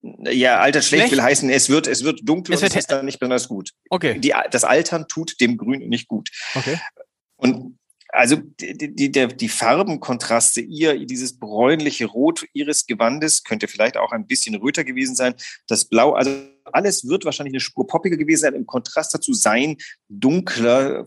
Ja, 0.00 0.60
altert 0.60 0.84
schlecht, 0.84 1.08
schlecht, 1.08 1.12
will 1.12 1.22
heißen, 1.22 1.50
es 1.50 1.68
wird, 1.68 1.86
es 1.86 2.04
wird 2.04 2.20
dunkel 2.22 2.54
es 2.54 2.62
wird 2.62 2.72
und 2.72 2.78
es 2.78 2.84
ist 2.84 2.90
dann 2.90 3.04
nicht 3.04 3.18
besonders 3.18 3.48
gut. 3.48 3.72
Okay. 3.90 4.18
Die, 4.20 4.32
das 4.50 4.64
Altern 4.64 5.06
tut 5.08 5.40
dem 5.40 5.58
Grün 5.58 5.88
nicht 5.88 6.08
gut. 6.08 6.30
Okay. 6.54 6.78
Und 7.36 7.75
also 8.16 8.36
die, 8.36 8.94
die, 8.94 9.12
der, 9.12 9.28
die 9.28 9.48
Farbenkontraste, 9.48 10.60
ihr, 10.60 11.04
dieses 11.06 11.38
bräunliche 11.38 12.06
Rot 12.06 12.46
ihres 12.52 12.86
Gewandes 12.86 13.44
könnte 13.44 13.68
vielleicht 13.68 13.96
auch 13.96 14.12
ein 14.12 14.26
bisschen 14.26 14.54
röter 14.54 14.84
gewesen 14.84 15.14
sein. 15.14 15.34
Das 15.68 15.84
Blau, 15.84 16.14
also 16.14 16.30
alles 16.64 17.06
wird 17.06 17.24
wahrscheinlich 17.24 17.52
eine 17.52 17.60
Spur 17.60 17.86
poppiger 17.86 18.16
gewesen 18.16 18.40
sein. 18.40 18.54
Im 18.54 18.66
Kontrast 18.66 19.14
dazu 19.14 19.34
sein 19.34 19.76
dunkler, 20.08 21.06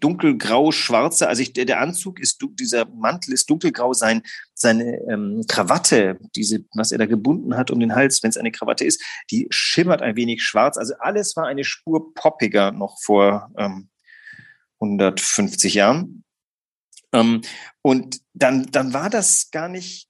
dunkelgrau, 0.00 0.72
schwarzer. 0.72 1.28
Also 1.28 1.42
ich, 1.42 1.52
der, 1.52 1.80
Anzug 1.80 2.20
ist, 2.20 2.44
dieser 2.58 2.86
Mantel 2.86 3.34
ist 3.34 3.48
dunkelgrau. 3.48 3.92
Sein, 3.94 4.22
seine 4.52 4.98
ähm, 5.08 5.44
Krawatte, 5.48 6.18
diese, 6.34 6.64
was 6.74 6.92
er 6.92 6.98
da 6.98 7.06
gebunden 7.06 7.56
hat 7.56 7.70
um 7.70 7.80
den 7.80 7.94
Hals, 7.94 8.22
wenn 8.22 8.30
es 8.30 8.36
eine 8.36 8.52
Krawatte 8.52 8.84
ist, 8.84 9.02
die 9.30 9.46
schimmert 9.50 10.02
ein 10.02 10.16
wenig 10.16 10.42
schwarz. 10.42 10.76
Also 10.76 10.94
alles 10.98 11.36
war 11.36 11.46
eine 11.46 11.64
Spur 11.64 12.12
poppiger 12.14 12.72
noch 12.72 12.98
vor 13.00 13.50
ähm, 13.56 13.88
150 14.80 15.74
Jahren. 15.74 16.24
Ähm, 17.12 17.42
und 17.82 18.20
dann, 18.34 18.66
dann 18.70 18.92
war 18.92 19.10
das 19.10 19.50
gar 19.50 19.68
nicht 19.68 20.08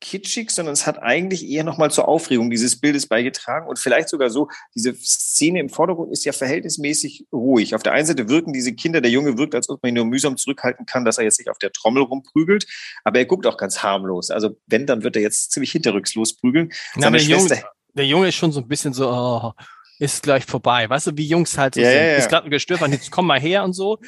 kitschig, 0.00 0.50
sondern 0.50 0.72
es 0.72 0.86
hat 0.86 1.02
eigentlich 1.02 1.46
eher 1.46 1.62
nochmal 1.62 1.90
zur 1.90 2.08
Aufregung 2.08 2.50
dieses 2.50 2.80
Bildes 2.80 3.06
beigetragen 3.06 3.68
und 3.68 3.78
vielleicht 3.78 4.08
sogar 4.08 4.30
so, 4.30 4.48
diese 4.74 4.94
Szene 4.94 5.60
im 5.60 5.68
Vordergrund 5.68 6.10
ist 6.10 6.24
ja 6.24 6.32
verhältnismäßig 6.32 7.26
ruhig. 7.32 7.74
Auf 7.74 7.82
der 7.82 7.92
einen 7.92 8.06
Seite 8.06 8.28
wirken 8.28 8.52
diese 8.52 8.74
Kinder, 8.74 9.00
der 9.00 9.10
Junge 9.10 9.36
wirkt, 9.36 9.54
als 9.54 9.68
ob 9.68 9.82
man 9.82 9.90
ihn 9.90 9.96
nur 9.96 10.06
mühsam 10.06 10.36
zurückhalten 10.36 10.86
kann, 10.86 11.04
dass 11.04 11.18
er 11.18 11.24
jetzt 11.24 11.38
nicht 11.38 11.50
auf 11.50 11.58
der 11.58 11.72
Trommel 11.72 12.02
rumprügelt, 12.02 12.66
aber 13.04 13.18
er 13.18 13.26
guckt 13.26 13.46
auch 13.46 13.58
ganz 13.58 13.82
harmlos. 13.82 14.30
Also 14.30 14.56
wenn, 14.66 14.86
dann 14.86 15.02
wird 15.02 15.16
er 15.16 15.22
jetzt 15.22 15.52
ziemlich 15.52 15.72
hinterrückslos 15.72 16.36
prügeln. 16.36 16.72
Na, 16.96 17.10
der, 17.10 17.20
Junge, 17.20 17.62
der 17.94 18.06
Junge 18.06 18.28
ist 18.28 18.36
schon 18.36 18.52
so 18.52 18.60
ein 18.60 18.68
bisschen 18.68 18.94
so, 18.94 19.10
oh, 19.10 19.52
ist 20.00 20.22
gleich 20.22 20.46
vorbei. 20.46 20.88
Weißt 20.88 21.08
du, 21.08 21.16
wie 21.16 21.26
Jungs 21.26 21.58
halt 21.58 21.74
so 21.74 21.80
ja, 21.80 21.90
sind. 21.90 22.00
Ja. 22.00 22.16
Ist 22.16 22.28
gerade 22.28 22.46
ein 22.46 22.50
Gestört, 22.50 22.80
jetzt 22.88 23.10
komm 23.10 23.26
mal 23.26 23.38
her 23.38 23.62
und 23.62 23.74
so. 23.74 23.98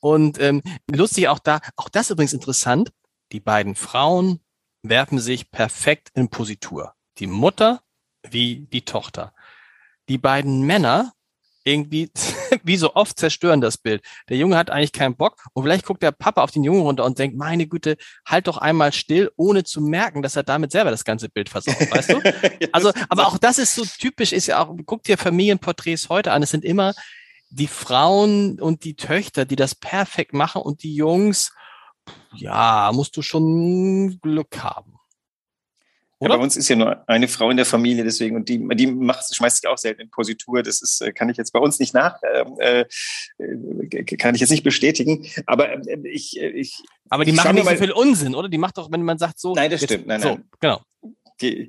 Und 0.00 0.40
ähm, 0.40 0.62
lustig 0.90 1.28
auch 1.28 1.38
da, 1.38 1.60
auch 1.76 1.90
das 1.90 2.10
übrigens 2.10 2.32
interessant, 2.32 2.90
die 3.32 3.40
beiden 3.40 3.74
Frauen 3.74 4.40
werfen 4.82 5.18
sich 5.18 5.50
perfekt 5.50 6.10
in 6.14 6.28
Positur. 6.28 6.94
Die 7.18 7.26
Mutter 7.26 7.82
wie 8.28 8.66
die 8.72 8.84
Tochter. 8.84 9.34
Die 10.08 10.18
beiden 10.18 10.62
Männer 10.62 11.12
irgendwie, 11.64 12.10
wie 12.62 12.76
so 12.76 12.94
oft 12.94 13.18
zerstören 13.18 13.60
das 13.60 13.78
Bild. 13.78 14.02
Der 14.28 14.36
Junge 14.36 14.56
hat 14.56 14.70
eigentlich 14.70 14.92
keinen 14.92 15.16
Bock 15.16 15.36
und 15.52 15.62
vielleicht 15.62 15.86
guckt 15.86 16.02
der 16.02 16.12
Papa 16.12 16.42
auf 16.42 16.50
den 16.50 16.64
Jungen 16.64 16.82
runter 16.82 17.04
und 17.04 17.18
denkt, 17.18 17.36
meine 17.36 17.66
Güte, 17.66 17.96
halt 18.26 18.46
doch 18.46 18.58
einmal 18.58 18.92
still, 18.92 19.30
ohne 19.36 19.64
zu 19.64 19.80
merken, 19.80 20.22
dass 20.22 20.36
er 20.36 20.42
damit 20.42 20.72
selber 20.72 20.90
das 20.90 21.04
ganze 21.04 21.28
Bild 21.28 21.48
versaut, 21.48 21.90
weißt 21.90 22.12
du? 22.12 22.22
Also, 22.72 22.92
aber 23.08 23.26
auch 23.26 23.38
das 23.38 23.58
ist 23.58 23.74
so 23.74 23.84
typisch, 23.84 24.32
ist 24.32 24.46
ja 24.46 24.62
auch, 24.62 24.74
guck 24.86 25.02
dir 25.02 25.18
Familienporträts 25.18 26.08
heute 26.08 26.32
an, 26.32 26.42
es 26.42 26.50
sind 26.50 26.64
immer 26.64 26.94
die 27.50 27.66
Frauen 27.66 28.60
und 28.60 28.84
die 28.84 28.94
Töchter, 28.94 29.44
die 29.44 29.56
das 29.56 29.74
perfekt 29.74 30.32
machen 30.32 30.62
und 30.62 30.82
die 30.82 30.94
Jungs, 30.94 31.52
ja, 32.34 32.90
musst 32.94 33.16
du 33.16 33.22
schon 33.22 34.18
Glück 34.22 34.62
haben. 34.62 34.94
Ja, 36.22 36.36
bei 36.36 36.42
uns 36.42 36.56
ist 36.56 36.68
ja 36.68 36.76
nur 36.76 37.08
eine 37.08 37.28
Frau 37.28 37.50
in 37.50 37.56
der 37.56 37.66
Familie, 37.66 38.04
deswegen, 38.04 38.36
und 38.36 38.48
die, 38.48 38.66
die 38.74 38.86
macht, 38.86 39.34
schmeißt 39.34 39.62
sich 39.62 39.68
auch 39.68 39.78
selten 39.78 40.02
in 40.02 40.10
Positur. 40.10 40.62
Das 40.62 40.80
ist, 40.80 41.00
äh, 41.00 41.12
kann 41.12 41.28
ich 41.28 41.36
jetzt 41.36 41.52
bei 41.52 41.58
uns 41.58 41.78
nicht 41.78 41.94
nach, 41.94 42.18
ähm, 42.34 42.54
äh, 42.58 42.84
äh, 43.38 44.04
kann 44.16 44.34
ich 44.34 44.40
jetzt 44.40 44.50
nicht 44.50 44.64
bestätigen. 44.64 45.26
Aber 45.46 45.72
äh, 45.72 45.98
ich, 46.04 46.38
ich. 46.38 46.82
Aber 47.10 47.24
die 47.24 47.32
machen 47.32 47.54
nicht 47.54 47.68
so 47.68 47.76
viel 47.76 47.92
Unsinn, 47.92 48.34
oder? 48.34 48.48
Die 48.48 48.58
macht 48.58 48.78
doch, 48.78 48.90
wenn 48.90 49.02
man 49.02 49.18
sagt 49.18 49.38
so. 49.38 49.54
Nein, 49.54 49.70
das 49.70 49.82
stimmt. 49.82 50.06
Nein, 50.06 50.20
nein. 50.20 50.36
So, 50.36 50.58
genau. 50.60 50.80
Die, 51.42 51.68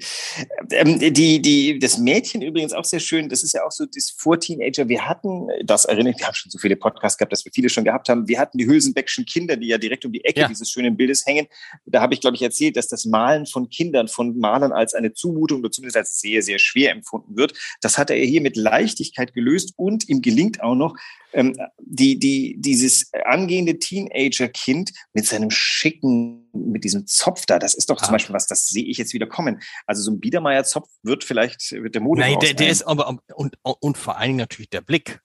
ähm, 0.72 1.00
die, 1.00 1.42
die, 1.42 1.80
das 1.80 1.98
Mädchen 1.98 2.42
übrigens 2.42 2.74
auch 2.74 2.86
sehr 2.86 3.00
schön, 3.00 3.28
das 3.28 3.44
ist 3.44 3.54
ja 3.54 3.66
auch 3.66 3.72
so 3.72 3.86
das 3.86 4.14
Vor-Teenager. 4.18 4.88
Wir 4.88 5.08
hatten, 5.08 5.48
das 5.66 5.86
erinnere 5.86 6.14
ich, 6.14 6.20
wir 6.20 6.28
haben 6.28 6.36
schon 6.36 6.52
so 6.52 6.60
viele 6.60 6.76
Podcasts 6.76 7.18
gehabt, 7.18 7.32
dass 7.32 7.44
wir 7.44 7.52
viele 7.52 7.70
schon 7.70 7.84
gehabt 7.84 8.08
haben. 8.10 8.28
Wir 8.28 8.40
hatten 8.40 8.58
die 8.58 8.68
Hülsenbeckschen 8.68 9.26
Kinder, 9.26 9.58
die 9.58 9.68
ja 9.68 9.78
direkt 9.78 10.06
um 10.06 10.12
die 10.12 10.24
Ecke 10.24 10.42
ja. 10.42 10.48
dieses 10.48 10.70
schönen 10.70 10.96
Bildes 10.96 11.26
hängen. 11.26 11.48
Da 11.86 12.02
habe 12.02 12.14
ich, 12.14 12.22
glaube 12.22 12.36
ich, 12.36 12.42
erzählt, 12.42 12.78
dass 12.78 12.88
das 12.88 13.06
Malen 13.06 13.46
von 13.46 13.70
Kindern, 13.70 14.08
von 14.08 14.38
Malern 14.38 14.72
als 14.72 14.94
eine 14.94 15.14
Zumutung 15.14 15.60
oder 15.60 15.72
zumindest 15.72 15.98
als 15.98 16.20
sehr, 16.20 16.42
sehr 16.42 16.60
schwer 16.60 16.92
empfunden 16.92 17.36
wird. 17.36 17.54
Das 17.82 17.98
hat 17.98 18.10
er 18.10 18.18
hier 18.18 18.42
mit 18.42 18.56
Leichtigkeit 18.56 19.34
gelöst 19.34 19.74
und 19.76 20.08
ihm 20.08 20.22
gelingt 20.22 20.62
auch 20.62 20.76
noch, 20.76 20.96
ähm, 21.34 21.58
die, 21.80 22.20
die, 22.20 22.56
dieses 22.60 23.12
angehende 23.26 23.80
Teenager-Kind 23.80 24.92
mit 25.14 25.26
seinem 25.26 25.50
schicken, 25.50 26.43
mit 26.54 26.84
diesem 26.84 27.08
Zopf 27.08 27.46
da, 27.46 27.60
das 27.60 27.74
ist 27.74 27.90
doch 27.90 28.00
ah. 28.02 28.06
zum 28.06 28.14
Beispiel 28.14 28.34
was, 28.34 28.48
das 28.48 28.68
sehe 28.68 28.86
ich 28.86 28.98
jetzt 28.98 29.14
wieder 29.14 29.28
kommen. 29.28 29.62
Also 29.86 30.02
so 30.02 30.12
ein 30.12 30.20
Biedermeier-Zopf 30.20 30.88
wird 31.02 31.24
vielleicht, 31.24 31.72
wird 31.72 31.96
der 31.96 32.02
Mode 32.02 32.22
Nein, 32.22 32.38
der, 32.40 32.54
der 32.54 32.70
ist 32.70 32.84
aber, 32.84 33.18
und, 33.36 33.58
und 33.64 33.98
vor 33.98 34.18
allen 34.18 34.30
Dingen 34.30 34.40
natürlich 34.40 34.70
der 34.70 34.82
Blick. 34.82 35.22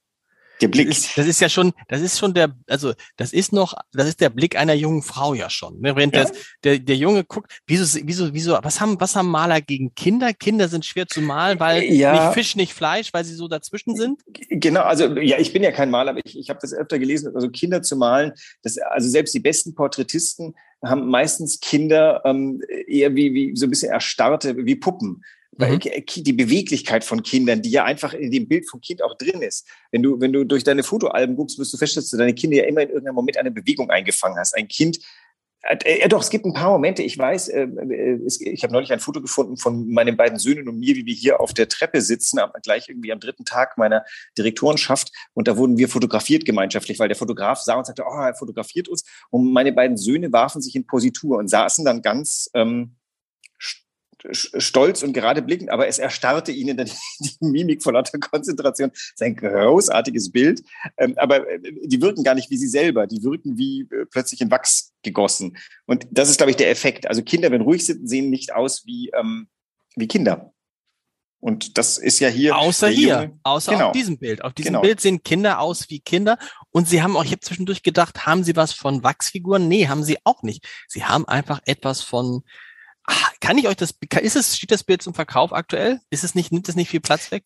Der 0.60 0.68
Blick. 0.68 0.88
Das 0.88 0.98
ist, 0.98 1.18
das 1.18 1.26
ist, 1.26 1.40
ja 1.40 1.48
schon, 1.48 1.72
das 1.88 2.00
ist 2.00 2.18
schon 2.18 2.34
der, 2.34 2.54
also 2.66 2.92
das 3.16 3.32
ist 3.32 3.52
noch, 3.52 3.74
das 3.92 4.08
ist 4.08 4.20
der 4.20 4.30
Blick 4.30 4.56
einer 4.56 4.74
jungen 4.74 5.02
Frau 5.02 5.34
ja 5.34 5.48
schon. 5.50 5.80
Ne? 5.80 5.94
Während 5.94 6.14
ja. 6.14 6.24
Das, 6.24 6.32
der, 6.64 6.78
der 6.78 6.96
Junge 6.96 7.24
guckt, 7.24 7.58
wieso, 7.66 8.00
wieso, 8.04 8.34
wieso, 8.34 8.58
was 8.62 8.80
haben, 8.80 9.00
was 9.00 9.14
haben 9.14 9.30
Maler 9.30 9.60
gegen 9.60 9.94
Kinder? 9.94 10.32
Kinder 10.32 10.68
sind 10.68 10.84
schwer 10.84 11.06
zu 11.06 11.20
malen, 11.20 11.60
weil 11.60 11.84
ja. 11.84 12.12
nicht 12.12 12.34
Fisch, 12.34 12.56
nicht 12.56 12.74
Fleisch, 12.74 13.12
weil 13.12 13.24
sie 13.24 13.34
so 13.34 13.48
dazwischen 13.48 13.96
sind? 13.96 14.22
Genau, 14.50 14.82
also 14.82 15.16
ja, 15.18 15.38
ich 15.38 15.52
bin 15.52 15.62
ja 15.62 15.72
kein 15.72 15.90
Maler, 15.90 16.10
aber 16.10 16.20
ich, 16.24 16.38
ich 16.38 16.50
habe 16.50 16.60
das 16.60 16.72
öfter 16.72 16.98
gelesen, 16.98 17.34
also 17.34 17.48
Kinder 17.50 17.82
zu 17.82 17.96
malen, 17.96 18.32
das, 18.62 18.78
also 18.78 19.08
selbst 19.08 19.34
die 19.34 19.40
besten 19.40 19.74
Porträtisten 19.74 20.54
haben 20.84 21.08
meistens 21.08 21.60
Kinder 21.60 22.22
ähm, 22.24 22.62
eher 22.86 23.14
wie, 23.14 23.34
wie 23.34 23.56
so 23.56 23.66
ein 23.66 23.70
bisschen 23.70 23.92
erstarrte, 23.92 24.56
wie 24.56 24.76
Puppen. 24.76 25.22
Mhm. 25.58 25.80
Die 25.80 26.32
Beweglichkeit 26.32 27.04
von 27.04 27.22
Kindern, 27.22 27.62
die 27.62 27.70
ja 27.70 27.84
einfach 27.84 28.14
in 28.14 28.30
dem 28.30 28.48
Bild 28.48 28.68
vom 28.68 28.80
Kind 28.80 29.02
auch 29.02 29.16
drin 29.18 29.42
ist. 29.42 29.66
Wenn 29.90 30.02
du, 30.02 30.20
wenn 30.20 30.32
du 30.32 30.44
durch 30.44 30.64
deine 30.64 30.82
Fotoalben 30.82 31.36
guckst, 31.36 31.58
wirst 31.58 31.72
du 31.72 31.76
feststellen, 31.76 32.04
dass 32.04 32.10
du 32.10 32.16
deine 32.16 32.34
Kinder 32.34 32.58
ja 32.58 32.64
immer 32.64 32.82
in 32.82 32.88
irgendeinem 32.88 33.16
Moment 33.16 33.36
eine 33.38 33.50
Bewegung 33.50 33.90
eingefangen 33.90 34.38
hast. 34.38 34.56
Ein 34.56 34.68
Kind, 34.68 34.98
äh, 35.62 35.76
äh, 35.84 36.08
doch, 36.08 36.20
es 36.20 36.30
gibt 36.30 36.46
ein 36.46 36.52
paar 36.52 36.70
Momente. 36.70 37.02
Ich 37.02 37.18
weiß, 37.18 37.48
äh, 37.48 37.62
äh, 37.62 38.26
ich 38.40 38.62
habe 38.62 38.72
neulich 38.72 38.92
ein 38.92 39.00
Foto 39.00 39.20
gefunden 39.20 39.56
von 39.56 39.90
meinen 39.90 40.16
beiden 40.16 40.38
Söhnen 40.38 40.68
und 40.68 40.78
mir, 40.78 40.94
wie 40.94 41.04
wir 41.04 41.14
hier 41.14 41.40
auf 41.40 41.52
der 41.52 41.68
Treppe 41.68 42.00
sitzen, 42.00 42.40
gleich 42.62 42.88
irgendwie 42.88 43.12
am 43.12 43.20
dritten 43.20 43.44
Tag 43.44 43.76
meiner 43.76 44.04
Direktorenschaft. 44.36 45.10
Und 45.34 45.48
da 45.48 45.56
wurden 45.56 45.76
wir 45.76 45.88
fotografiert 45.88 46.44
gemeinschaftlich, 46.44 46.98
weil 46.98 47.08
der 47.08 47.16
Fotograf 47.16 47.60
sah 47.60 47.74
und 47.74 47.86
sagte, 47.86 48.04
oh, 48.06 48.20
er 48.20 48.34
fotografiert 48.34 48.88
uns. 48.88 49.04
Und 49.30 49.52
meine 49.52 49.72
beiden 49.72 49.96
Söhne 49.96 50.32
warfen 50.32 50.62
sich 50.62 50.76
in 50.76 50.86
Positur 50.86 51.38
und 51.38 51.48
saßen 51.48 51.84
dann 51.84 52.02
ganz 52.02 52.48
ähm, 52.54 52.97
stolz 54.32 55.02
und 55.02 55.12
gerade 55.12 55.42
blickend, 55.42 55.70
aber 55.70 55.86
es 55.86 55.98
erstarrte 55.98 56.52
ihnen 56.52 56.76
dann 56.76 56.90
die 57.20 57.36
Mimik 57.40 57.82
vor 57.82 57.92
lauter 57.92 58.18
Konzentration. 58.18 58.90
Das 58.90 59.12
ist 59.14 59.22
ein 59.22 59.36
großartiges 59.36 60.32
Bild. 60.32 60.62
Ähm, 60.96 61.14
aber 61.16 61.48
äh, 61.48 61.60
die 61.84 62.00
wirken 62.00 62.24
gar 62.24 62.34
nicht 62.34 62.50
wie 62.50 62.56
sie 62.56 62.68
selber. 62.68 63.06
Die 63.06 63.22
wirken 63.22 63.58
wie 63.58 63.82
äh, 63.82 64.06
plötzlich 64.10 64.40
in 64.40 64.50
Wachs 64.50 64.92
gegossen. 65.02 65.56
Und 65.86 66.06
das 66.10 66.28
ist, 66.28 66.38
glaube 66.38 66.50
ich, 66.50 66.56
der 66.56 66.70
Effekt. 66.70 67.06
Also 67.06 67.22
Kinder, 67.22 67.50
wenn 67.50 67.60
ruhig 67.60 67.86
sind, 67.86 68.08
sehen 68.08 68.30
nicht 68.30 68.54
aus 68.54 68.84
wie, 68.86 69.10
ähm, 69.18 69.48
wie 69.96 70.08
Kinder. 70.08 70.52
Und 71.40 71.78
das 71.78 71.98
ist 71.98 72.18
ja 72.18 72.28
hier. 72.28 72.56
Außer 72.56 72.88
hier, 72.88 73.22
Junge. 73.22 73.38
außer 73.44 73.72
genau. 73.72 73.86
auf 73.88 73.92
diesem 73.92 74.18
Bild. 74.18 74.42
Auf 74.42 74.54
diesem 74.54 74.72
genau. 74.72 74.80
Bild 74.80 75.00
sehen 75.00 75.22
Kinder 75.22 75.60
aus 75.60 75.88
wie 75.88 76.00
Kinder. 76.00 76.36
Und 76.70 76.88
sie 76.88 77.00
haben 77.00 77.16
auch, 77.16 77.24
ich 77.24 77.30
habe 77.30 77.40
zwischendurch 77.40 77.84
gedacht, 77.84 78.26
haben 78.26 78.42
sie 78.42 78.56
was 78.56 78.72
von 78.72 79.04
Wachsfiguren? 79.04 79.68
Nee, 79.68 79.86
haben 79.86 80.02
sie 80.02 80.18
auch 80.24 80.42
nicht. 80.42 80.66
Sie 80.88 81.04
haben 81.04 81.28
einfach 81.28 81.60
etwas 81.64 82.02
von, 82.02 82.42
kann 83.40 83.58
ich 83.58 83.68
euch 83.68 83.76
das, 83.76 83.94
ist 84.20 84.36
es, 84.36 84.56
steht 84.56 84.70
das 84.70 84.84
Bild 84.84 85.02
zum 85.02 85.14
Verkauf 85.14 85.52
aktuell? 85.52 86.00
Ist 86.10 86.24
es 86.24 86.34
nicht, 86.34 86.52
nimmt 86.52 86.68
es 86.68 86.76
nicht 86.76 86.90
viel 86.90 87.00
Platz 87.00 87.30
weg? 87.30 87.44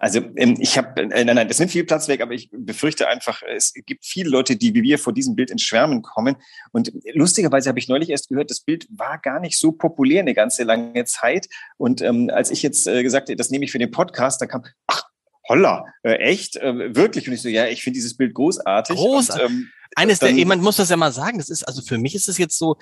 Also 0.00 0.20
ähm, 0.36 0.56
ich 0.60 0.78
habe, 0.78 1.00
äh, 1.02 1.24
nein, 1.24 1.34
nein, 1.34 1.48
das 1.48 1.58
nimmt 1.58 1.72
viel 1.72 1.84
Platz 1.84 2.06
weg, 2.06 2.20
aber 2.20 2.32
ich 2.32 2.48
befürchte 2.52 3.08
einfach, 3.08 3.42
es 3.42 3.74
gibt 3.74 4.06
viele 4.06 4.30
Leute, 4.30 4.54
die 4.56 4.72
wie 4.74 4.82
wir 4.82 4.98
vor 4.98 5.12
diesem 5.12 5.34
Bild 5.34 5.50
ins 5.50 5.62
Schwärmen 5.62 6.02
kommen. 6.02 6.36
Und 6.70 6.92
lustigerweise 7.14 7.68
habe 7.68 7.80
ich 7.80 7.88
neulich 7.88 8.10
erst 8.10 8.28
gehört, 8.28 8.50
das 8.50 8.60
Bild 8.60 8.86
war 8.90 9.18
gar 9.18 9.40
nicht 9.40 9.58
so 9.58 9.72
populär 9.72 10.20
eine 10.20 10.34
ganze 10.34 10.62
lange 10.62 11.04
Zeit. 11.04 11.48
Und 11.78 12.00
ähm, 12.00 12.30
als 12.32 12.52
ich 12.52 12.62
jetzt 12.62 12.86
äh, 12.86 13.02
gesagt 13.02 13.28
habe, 13.28 13.36
das 13.36 13.50
nehme 13.50 13.64
ich 13.64 13.72
für 13.72 13.78
den 13.78 13.90
Podcast, 13.90 14.40
da 14.40 14.46
kam, 14.46 14.62
ach, 14.86 15.02
holla, 15.48 15.84
äh, 16.04 16.14
echt, 16.14 16.56
äh, 16.56 16.94
wirklich? 16.94 17.26
Und 17.26 17.34
ich 17.34 17.42
so, 17.42 17.48
ja, 17.48 17.66
ich 17.66 17.82
finde 17.82 17.96
dieses 17.96 18.16
Bild 18.16 18.34
großartig. 18.34 18.96
Großartig. 18.96 19.44
Und, 19.46 19.50
ähm, 19.50 19.70
Eines 19.96 20.20
der, 20.20 20.32
man 20.46 20.60
muss 20.60 20.76
das 20.76 20.90
ja 20.90 20.96
mal 20.96 21.12
sagen, 21.12 21.38
das 21.38 21.48
ist, 21.48 21.64
also 21.64 21.82
für 21.82 21.98
mich 21.98 22.14
ist 22.14 22.28
es 22.28 22.38
jetzt 22.38 22.56
so, 22.56 22.76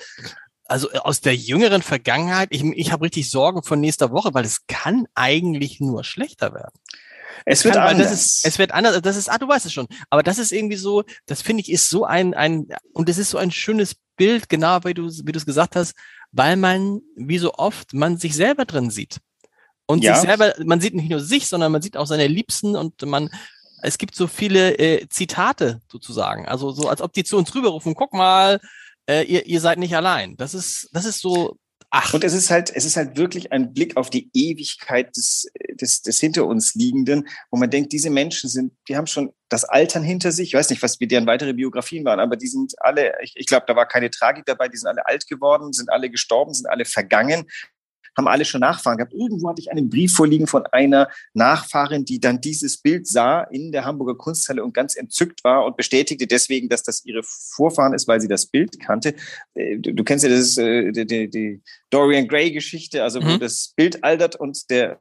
also 0.68 0.90
äh, 0.92 0.98
aus 0.98 1.20
der 1.20 1.34
jüngeren 1.34 1.82
Vergangenheit, 1.82 2.48
ich, 2.50 2.62
ich 2.62 2.92
habe 2.92 3.04
richtig 3.04 3.30
Sorgen 3.30 3.62
von 3.62 3.80
nächster 3.80 4.10
Woche, 4.10 4.34
weil 4.34 4.44
es 4.44 4.66
kann 4.66 5.06
eigentlich 5.14 5.80
nur 5.80 6.04
schlechter 6.04 6.54
werden. 6.54 6.78
Es, 7.44 7.60
es 7.60 7.64
wird 7.64 7.74
kann, 7.74 7.88
anders. 7.88 8.12
Ist, 8.12 8.46
es 8.46 8.58
wird 8.58 8.72
anders. 8.72 9.00
Das 9.02 9.16
ist, 9.16 9.28
ah, 9.28 9.38
du 9.38 9.46
weißt 9.46 9.66
es 9.66 9.72
schon. 9.72 9.86
Aber 10.10 10.22
das 10.22 10.38
ist 10.38 10.52
irgendwie 10.52 10.76
so, 10.76 11.04
das 11.26 11.42
finde 11.42 11.62
ich 11.62 11.70
ist 11.70 11.90
so 11.90 12.04
ein, 12.04 12.34
ein, 12.34 12.68
und 12.92 13.08
es 13.08 13.18
ist 13.18 13.30
so 13.30 13.38
ein 13.38 13.50
schönes 13.50 13.96
Bild, 14.16 14.48
genau 14.48 14.80
wie 14.84 14.94
du, 14.94 15.08
wie 15.08 15.32
du 15.32 15.38
es 15.38 15.46
gesagt 15.46 15.76
hast, 15.76 15.94
weil 16.32 16.56
man, 16.56 17.00
wie 17.14 17.38
so 17.38 17.54
oft, 17.54 17.92
man 17.94 18.18
sich 18.18 18.34
selber 18.34 18.64
drin 18.64 18.90
sieht. 18.90 19.18
Und 19.86 20.02
ja. 20.02 20.14
sich 20.14 20.28
selber, 20.28 20.54
man 20.64 20.80
sieht 20.80 20.94
nicht 20.94 21.10
nur 21.10 21.20
sich, 21.20 21.46
sondern 21.46 21.70
man 21.70 21.82
sieht 21.82 21.96
auch 21.96 22.06
seine 22.06 22.26
Liebsten 22.26 22.74
und 22.74 23.02
man, 23.02 23.30
es 23.82 23.98
gibt 23.98 24.16
so 24.16 24.26
viele 24.26 24.78
äh, 24.78 25.08
Zitate 25.08 25.80
sozusagen. 25.90 26.48
Also 26.48 26.72
so, 26.72 26.88
als 26.88 27.00
ob 27.00 27.12
die 27.12 27.22
zu 27.22 27.36
uns 27.36 27.54
rüberrufen, 27.54 27.94
guck 27.94 28.12
mal, 28.12 28.60
äh, 29.08 29.22
ihr, 29.24 29.46
ihr 29.46 29.60
seid 29.60 29.78
nicht 29.78 29.94
allein. 29.96 30.36
Das 30.36 30.54
ist, 30.54 30.88
das 30.92 31.04
ist 31.04 31.20
so, 31.20 31.58
Ach. 31.90 32.12
Und 32.12 32.24
es 32.24 32.32
ist 32.32 32.50
halt, 32.50 32.74
es 32.74 32.84
ist 32.84 32.96
halt 32.96 33.16
wirklich 33.16 33.52
ein 33.52 33.72
Blick 33.72 33.96
auf 33.96 34.10
die 34.10 34.28
Ewigkeit 34.34 35.16
des, 35.16 35.46
des, 35.80 36.02
des 36.02 36.18
hinter 36.18 36.44
uns 36.46 36.74
liegenden, 36.74 37.28
wo 37.50 37.58
man 37.58 37.70
denkt, 37.70 37.92
diese 37.92 38.10
Menschen 38.10 38.50
sind, 38.50 38.72
die 38.88 38.96
haben 38.96 39.06
schon 39.06 39.32
das 39.48 39.64
Altern 39.64 40.02
hinter 40.02 40.32
sich. 40.32 40.48
Ich 40.48 40.54
weiß 40.54 40.68
nicht, 40.70 40.82
was 40.82 40.98
wie 40.98 41.06
deren 41.06 41.26
weitere 41.26 41.52
Biografien 41.52 42.04
waren, 42.04 42.18
aber 42.18 42.36
die 42.36 42.48
sind 42.48 42.74
alle, 42.78 43.14
ich, 43.22 43.32
ich 43.36 43.46
glaube, 43.46 43.64
da 43.68 43.76
war 43.76 43.86
keine 43.86 44.10
Tragik 44.10 44.44
dabei, 44.46 44.68
die 44.68 44.76
sind 44.76 44.88
alle 44.88 45.06
alt 45.06 45.28
geworden, 45.28 45.72
sind 45.72 45.90
alle 45.90 46.10
gestorben, 46.10 46.52
sind 46.54 46.68
alle 46.68 46.84
vergangen 46.84 47.46
haben 48.16 48.28
alle 48.28 48.44
schon 48.44 48.60
Nachfahren 48.60 48.98
gehabt. 48.98 49.12
Irgendwo 49.12 49.48
hatte 49.48 49.60
ich 49.60 49.70
einen 49.70 49.90
Brief 49.90 50.14
vorliegen 50.14 50.46
von 50.46 50.66
einer 50.66 51.08
Nachfahrin, 51.34 52.04
die 52.04 52.20
dann 52.20 52.40
dieses 52.40 52.78
Bild 52.78 53.06
sah 53.06 53.42
in 53.42 53.72
der 53.72 53.84
Hamburger 53.84 54.16
Kunsthalle 54.16 54.64
und 54.64 54.72
ganz 54.74 54.96
entzückt 54.96 55.44
war 55.44 55.64
und 55.64 55.76
bestätigte 55.76 56.26
deswegen, 56.26 56.68
dass 56.68 56.82
das 56.82 57.04
ihre 57.04 57.22
Vorfahren 57.22 57.94
ist, 57.94 58.08
weil 58.08 58.20
sie 58.20 58.28
das 58.28 58.46
Bild 58.46 58.80
kannte. 58.80 59.14
Äh, 59.54 59.78
du, 59.78 59.92
du 59.92 60.04
kennst 60.04 60.24
ja 60.24 60.30
das, 60.30 60.56
äh, 60.56 60.92
die, 60.92 61.28
die 61.28 61.62
Dorian 61.90 62.28
Gray-Geschichte, 62.28 63.02
also 63.02 63.22
wo 63.22 63.28
mhm. 63.28 63.40
das 63.40 63.72
Bild 63.76 64.02
altert 64.02 64.36
und 64.36 64.70
der 64.70 65.00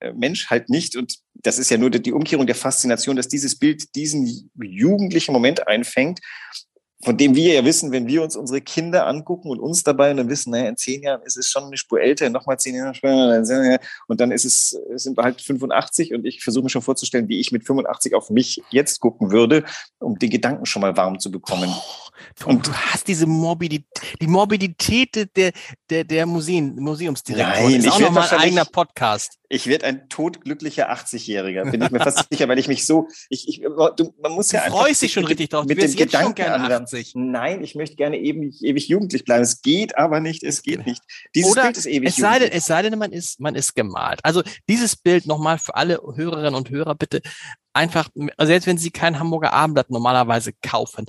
äh, 0.00 0.12
Mensch 0.12 0.48
halt 0.48 0.70
nicht. 0.70 0.96
Und 0.96 1.18
das 1.34 1.58
ist 1.58 1.70
ja 1.70 1.78
nur 1.78 1.90
die 1.90 2.12
Umkehrung 2.12 2.46
der 2.46 2.54
Faszination, 2.54 3.16
dass 3.16 3.28
dieses 3.28 3.58
Bild 3.58 3.94
diesen 3.94 4.50
jugendlichen 4.58 5.32
Moment 5.32 5.66
einfängt 5.68 6.20
von 7.02 7.16
dem 7.16 7.34
wir 7.34 7.54
ja 7.54 7.64
wissen, 7.64 7.92
wenn 7.92 8.06
wir 8.06 8.22
uns 8.22 8.36
unsere 8.36 8.60
Kinder 8.60 9.06
angucken 9.06 9.48
und 9.48 9.58
uns 9.58 9.82
dabei 9.82 10.10
und 10.10 10.18
dann 10.18 10.28
wissen, 10.28 10.50
naja, 10.50 10.68
in 10.68 10.76
zehn 10.76 11.02
Jahren 11.02 11.22
ist 11.22 11.38
es 11.38 11.48
schon 11.48 11.64
eine 11.64 11.76
Spur 11.78 12.00
älter, 12.00 12.28
nochmal 12.28 12.58
zehn 12.58 12.74
Jahre 12.74 12.94
später, 12.94 13.80
und 14.06 14.20
dann 14.20 14.30
ist 14.30 14.44
es, 14.44 14.78
sind 14.94 15.16
wir 15.16 15.24
halt 15.24 15.40
85 15.40 16.12
und 16.12 16.26
ich 16.26 16.42
versuche 16.42 16.64
mir 16.64 16.70
schon 16.70 16.82
vorzustellen, 16.82 17.28
wie 17.28 17.40
ich 17.40 17.52
mit 17.52 17.64
85 17.64 18.14
auf 18.14 18.28
mich 18.28 18.62
jetzt 18.70 19.00
gucken 19.00 19.30
würde, 19.30 19.64
um 19.98 20.18
den 20.18 20.30
Gedanken 20.30 20.66
schon 20.66 20.82
mal 20.82 20.96
warm 20.96 21.18
zu 21.18 21.30
bekommen. 21.30 21.74
Und 22.44 22.66
du 22.66 22.72
hast 22.72 23.08
diese 23.08 23.26
Morbidität, 23.26 23.86
die 24.20 24.26
Morbidität 24.26 25.36
der, 25.36 25.52
der, 25.88 26.04
der 26.04 26.26
Museen, 26.26 26.76
Museumsdirektor. 26.76 27.52
Nein, 27.52 27.74
ist 27.74 27.90
auch 27.90 28.00
nochmal 28.00 28.28
ein 28.28 28.38
eigener 28.38 28.64
Podcast. 28.64 29.38
Ich 29.48 29.66
werde 29.66 29.86
ein 29.86 30.08
todglücklicher 30.08 30.92
80-Jähriger, 30.92 31.70
bin 31.70 31.82
ich 31.82 31.90
mir 31.90 31.98
fast 31.98 32.26
sicher, 32.30 32.48
weil 32.48 32.58
ich 32.58 32.68
mich 32.68 32.86
so, 32.86 33.08
ich, 33.28 33.48
ich, 33.48 33.62
du, 33.96 34.14
man 34.22 34.32
muss 34.32 34.52
ja 34.52 34.64
du 34.66 34.70
freust 34.70 35.02
dich 35.02 35.12
schon 35.12 35.24
richtig 35.24 35.48
drauf. 35.48 35.64
Mit 35.66 35.82
dem 35.82 35.94
Gedanken 35.94 36.42
an, 36.42 36.86
Nein, 37.14 37.64
ich 37.64 37.74
möchte 37.74 37.96
gerne 37.96 38.18
ewig, 38.18 38.62
ewig 38.62 38.88
jugendlich 38.88 39.24
bleiben. 39.24 39.42
Es 39.42 39.60
geht 39.60 39.98
aber 39.98 40.20
nicht, 40.20 40.44
es 40.44 40.62
geht 40.62 40.86
nicht. 40.86 41.02
Dieses 41.34 41.50
Oder 41.50 41.64
Bild 41.64 41.76
ist 41.78 41.86
ewig 41.86 42.08
es 42.10 42.16
sei, 42.16 42.38
denn, 42.38 42.52
es 42.52 42.66
sei 42.66 42.82
denn, 42.82 42.98
man 42.98 43.12
ist, 43.12 43.40
man 43.40 43.54
ist 43.54 43.74
gemalt. 43.74 44.20
Also 44.22 44.42
dieses 44.68 44.96
Bild 44.96 45.26
nochmal 45.26 45.58
für 45.58 45.74
alle 45.74 46.00
Hörerinnen 46.14 46.54
und 46.54 46.70
Hörer 46.70 46.94
bitte 46.94 47.20
einfach, 47.72 48.08
selbst 48.38 48.66
wenn 48.66 48.78
Sie 48.78 48.90
kein 48.90 49.18
Hamburger 49.18 49.52
Abendblatt 49.52 49.90
normalerweise 49.90 50.52
kaufen, 50.62 51.06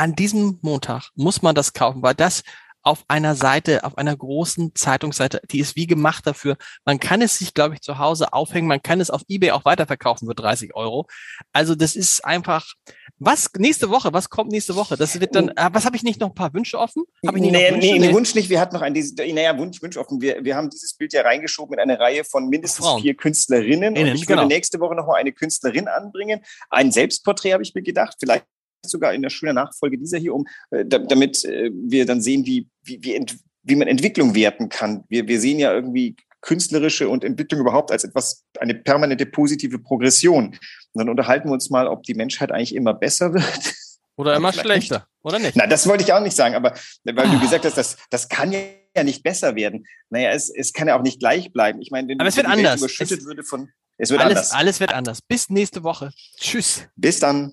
an 0.00 0.14
diesem 0.14 0.58
Montag 0.62 1.10
muss 1.14 1.42
man 1.42 1.54
das 1.54 1.74
kaufen, 1.74 2.02
weil 2.02 2.14
das 2.14 2.42
auf 2.82 3.04
einer 3.08 3.34
Seite, 3.34 3.84
auf 3.84 3.98
einer 3.98 4.16
großen 4.16 4.74
Zeitungsseite, 4.74 5.42
die 5.50 5.60
ist 5.60 5.76
wie 5.76 5.86
gemacht 5.86 6.26
dafür. 6.26 6.56
Man 6.86 6.98
kann 6.98 7.20
es 7.20 7.36
sich, 7.36 7.52
glaube 7.52 7.74
ich, 7.74 7.82
zu 7.82 7.98
Hause 7.98 8.32
aufhängen. 8.32 8.66
Man 8.66 8.80
kann 8.80 9.02
es 9.02 9.10
auf 9.10 9.20
eBay 9.28 9.50
auch 9.50 9.66
weiterverkaufen 9.66 10.26
für 10.26 10.34
30 10.34 10.74
Euro. 10.74 11.06
Also 11.52 11.74
das 11.74 11.94
ist 11.96 12.24
einfach, 12.24 12.72
was 13.18 13.50
nächste 13.58 13.90
Woche, 13.90 14.14
was 14.14 14.30
kommt 14.30 14.50
nächste 14.50 14.74
Woche? 14.74 14.96
Das 14.96 15.20
wird 15.20 15.34
dann, 15.34 15.50
äh, 15.50 15.68
was 15.70 15.84
habe 15.84 15.96
ich 15.96 16.02
nicht 16.02 16.18
noch 16.18 16.28
ein 16.28 16.34
paar 16.34 16.54
Wünsche 16.54 16.78
offen? 16.78 17.04
Hab 17.26 17.36
ich 17.36 17.42
nicht 17.42 17.52
nee, 17.52 17.70
nee, 17.72 17.98
nee, 17.98 18.14
Wunsch 18.14 18.34
nicht. 18.34 18.48
Wir 18.48 18.58
hatten 18.58 18.74
noch 18.74 18.82
ein, 18.82 18.94
naja, 18.94 19.58
Wunsch, 19.58 19.82
Wunsch 19.82 19.98
offen. 19.98 20.22
Wir, 20.22 20.42
wir 20.42 20.56
haben 20.56 20.70
dieses 20.70 20.94
Bild 20.94 21.12
ja 21.12 21.20
reingeschoben 21.20 21.74
in 21.74 21.80
eine 21.80 22.00
Reihe 22.00 22.24
von 22.24 22.48
mindestens 22.48 22.86
Frauen. 22.86 23.02
vier 23.02 23.14
Künstlerinnen. 23.14 23.94
Innen, 23.94 24.08
und 24.08 24.14
ich 24.14 24.22
würde 24.22 24.36
genau. 24.36 24.46
nächste 24.46 24.80
Woche 24.80 24.94
noch 24.94 25.06
mal 25.06 25.16
eine 25.16 25.32
Künstlerin 25.32 25.86
anbringen. 25.86 26.40
Ein 26.70 26.90
Selbstporträt 26.90 27.52
habe 27.52 27.62
ich 27.62 27.74
mir 27.74 27.82
gedacht. 27.82 28.16
Vielleicht 28.18 28.46
sogar 28.86 29.14
in 29.14 29.22
der 29.22 29.30
schönen 29.30 29.54
Nachfolge 29.54 29.98
dieser 29.98 30.18
hier, 30.18 30.34
um 30.34 30.46
äh, 30.70 30.84
damit 30.84 31.44
äh, 31.44 31.70
wir 31.72 32.06
dann 32.06 32.20
sehen, 32.20 32.46
wie, 32.46 32.68
wie, 32.82 33.02
wie, 33.02 33.24
wie 33.62 33.76
man 33.76 33.88
Entwicklung 33.88 34.34
werten 34.34 34.68
kann. 34.68 35.04
Wir, 35.08 35.26
wir 35.28 35.40
sehen 35.40 35.58
ja 35.58 35.72
irgendwie 35.72 36.16
künstlerische 36.40 37.08
und 37.08 37.22
Entwicklung 37.22 37.60
überhaupt 37.60 37.90
als 37.90 38.04
etwas, 38.04 38.44
eine 38.58 38.74
permanente 38.74 39.26
positive 39.26 39.78
Progression. 39.78 40.46
Und 40.48 40.58
dann 40.94 41.08
unterhalten 41.08 41.48
wir 41.48 41.52
uns 41.52 41.70
mal, 41.70 41.86
ob 41.86 42.02
die 42.04 42.14
Menschheit 42.14 42.50
eigentlich 42.50 42.74
immer 42.74 42.94
besser 42.94 43.32
wird. 43.34 43.74
Oder 44.16 44.36
immer 44.36 44.52
schlechter, 44.52 44.96
nicht. 44.96 45.06
oder 45.22 45.38
nicht? 45.38 45.56
Na, 45.56 45.66
das 45.66 45.86
wollte 45.86 46.04
ich 46.04 46.12
auch 46.12 46.20
nicht 46.20 46.36
sagen, 46.36 46.54
aber 46.54 46.74
weil 47.04 47.18
ah. 47.18 47.32
du 47.32 47.40
gesagt 47.40 47.64
hast, 47.64 47.78
das, 47.78 47.96
das 48.10 48.28
kann 48.28 48.52
ja 48.52 49.02
nicht 49.02 49.22
besser 49.22 49.54
werden. 49.54 49.86
Naja, 50.10 50.30
es, 50.32 50.50
es 50.50 50.72
kann 50.74 50.88
ja 50.88 50.98
auch 50.98 51.02
nicht 51.02 51.20
gleich 51.20 51.52
bleiben. 51.52 51.80
Ich 51.80 51.90
meine, 51.90 52.08
wenn 52.08 52.20
aber 52.20 52.28
es 52.28 52.36
wird 52.36 52.46
anders. 52.46 52.80
überschüttet 52.80 53.20
es, 53.20 53.24
würde 53.24 53.42
von, 53.44 53.70
es 53.96 54.10
wird 54.10 54.20
alles, 54.20 54.36
anders. 54.36 54.52
Alles 54.52 54.80
wird 54.80 54.92
anders. 54.92 55.22
Bis 55.22 55.48
nächste 55.48 55.84
Woche. 55.84 56.10
Tschüss. 56.38 56.86
Bis 56.96 57.18
dann. 57.18 57.52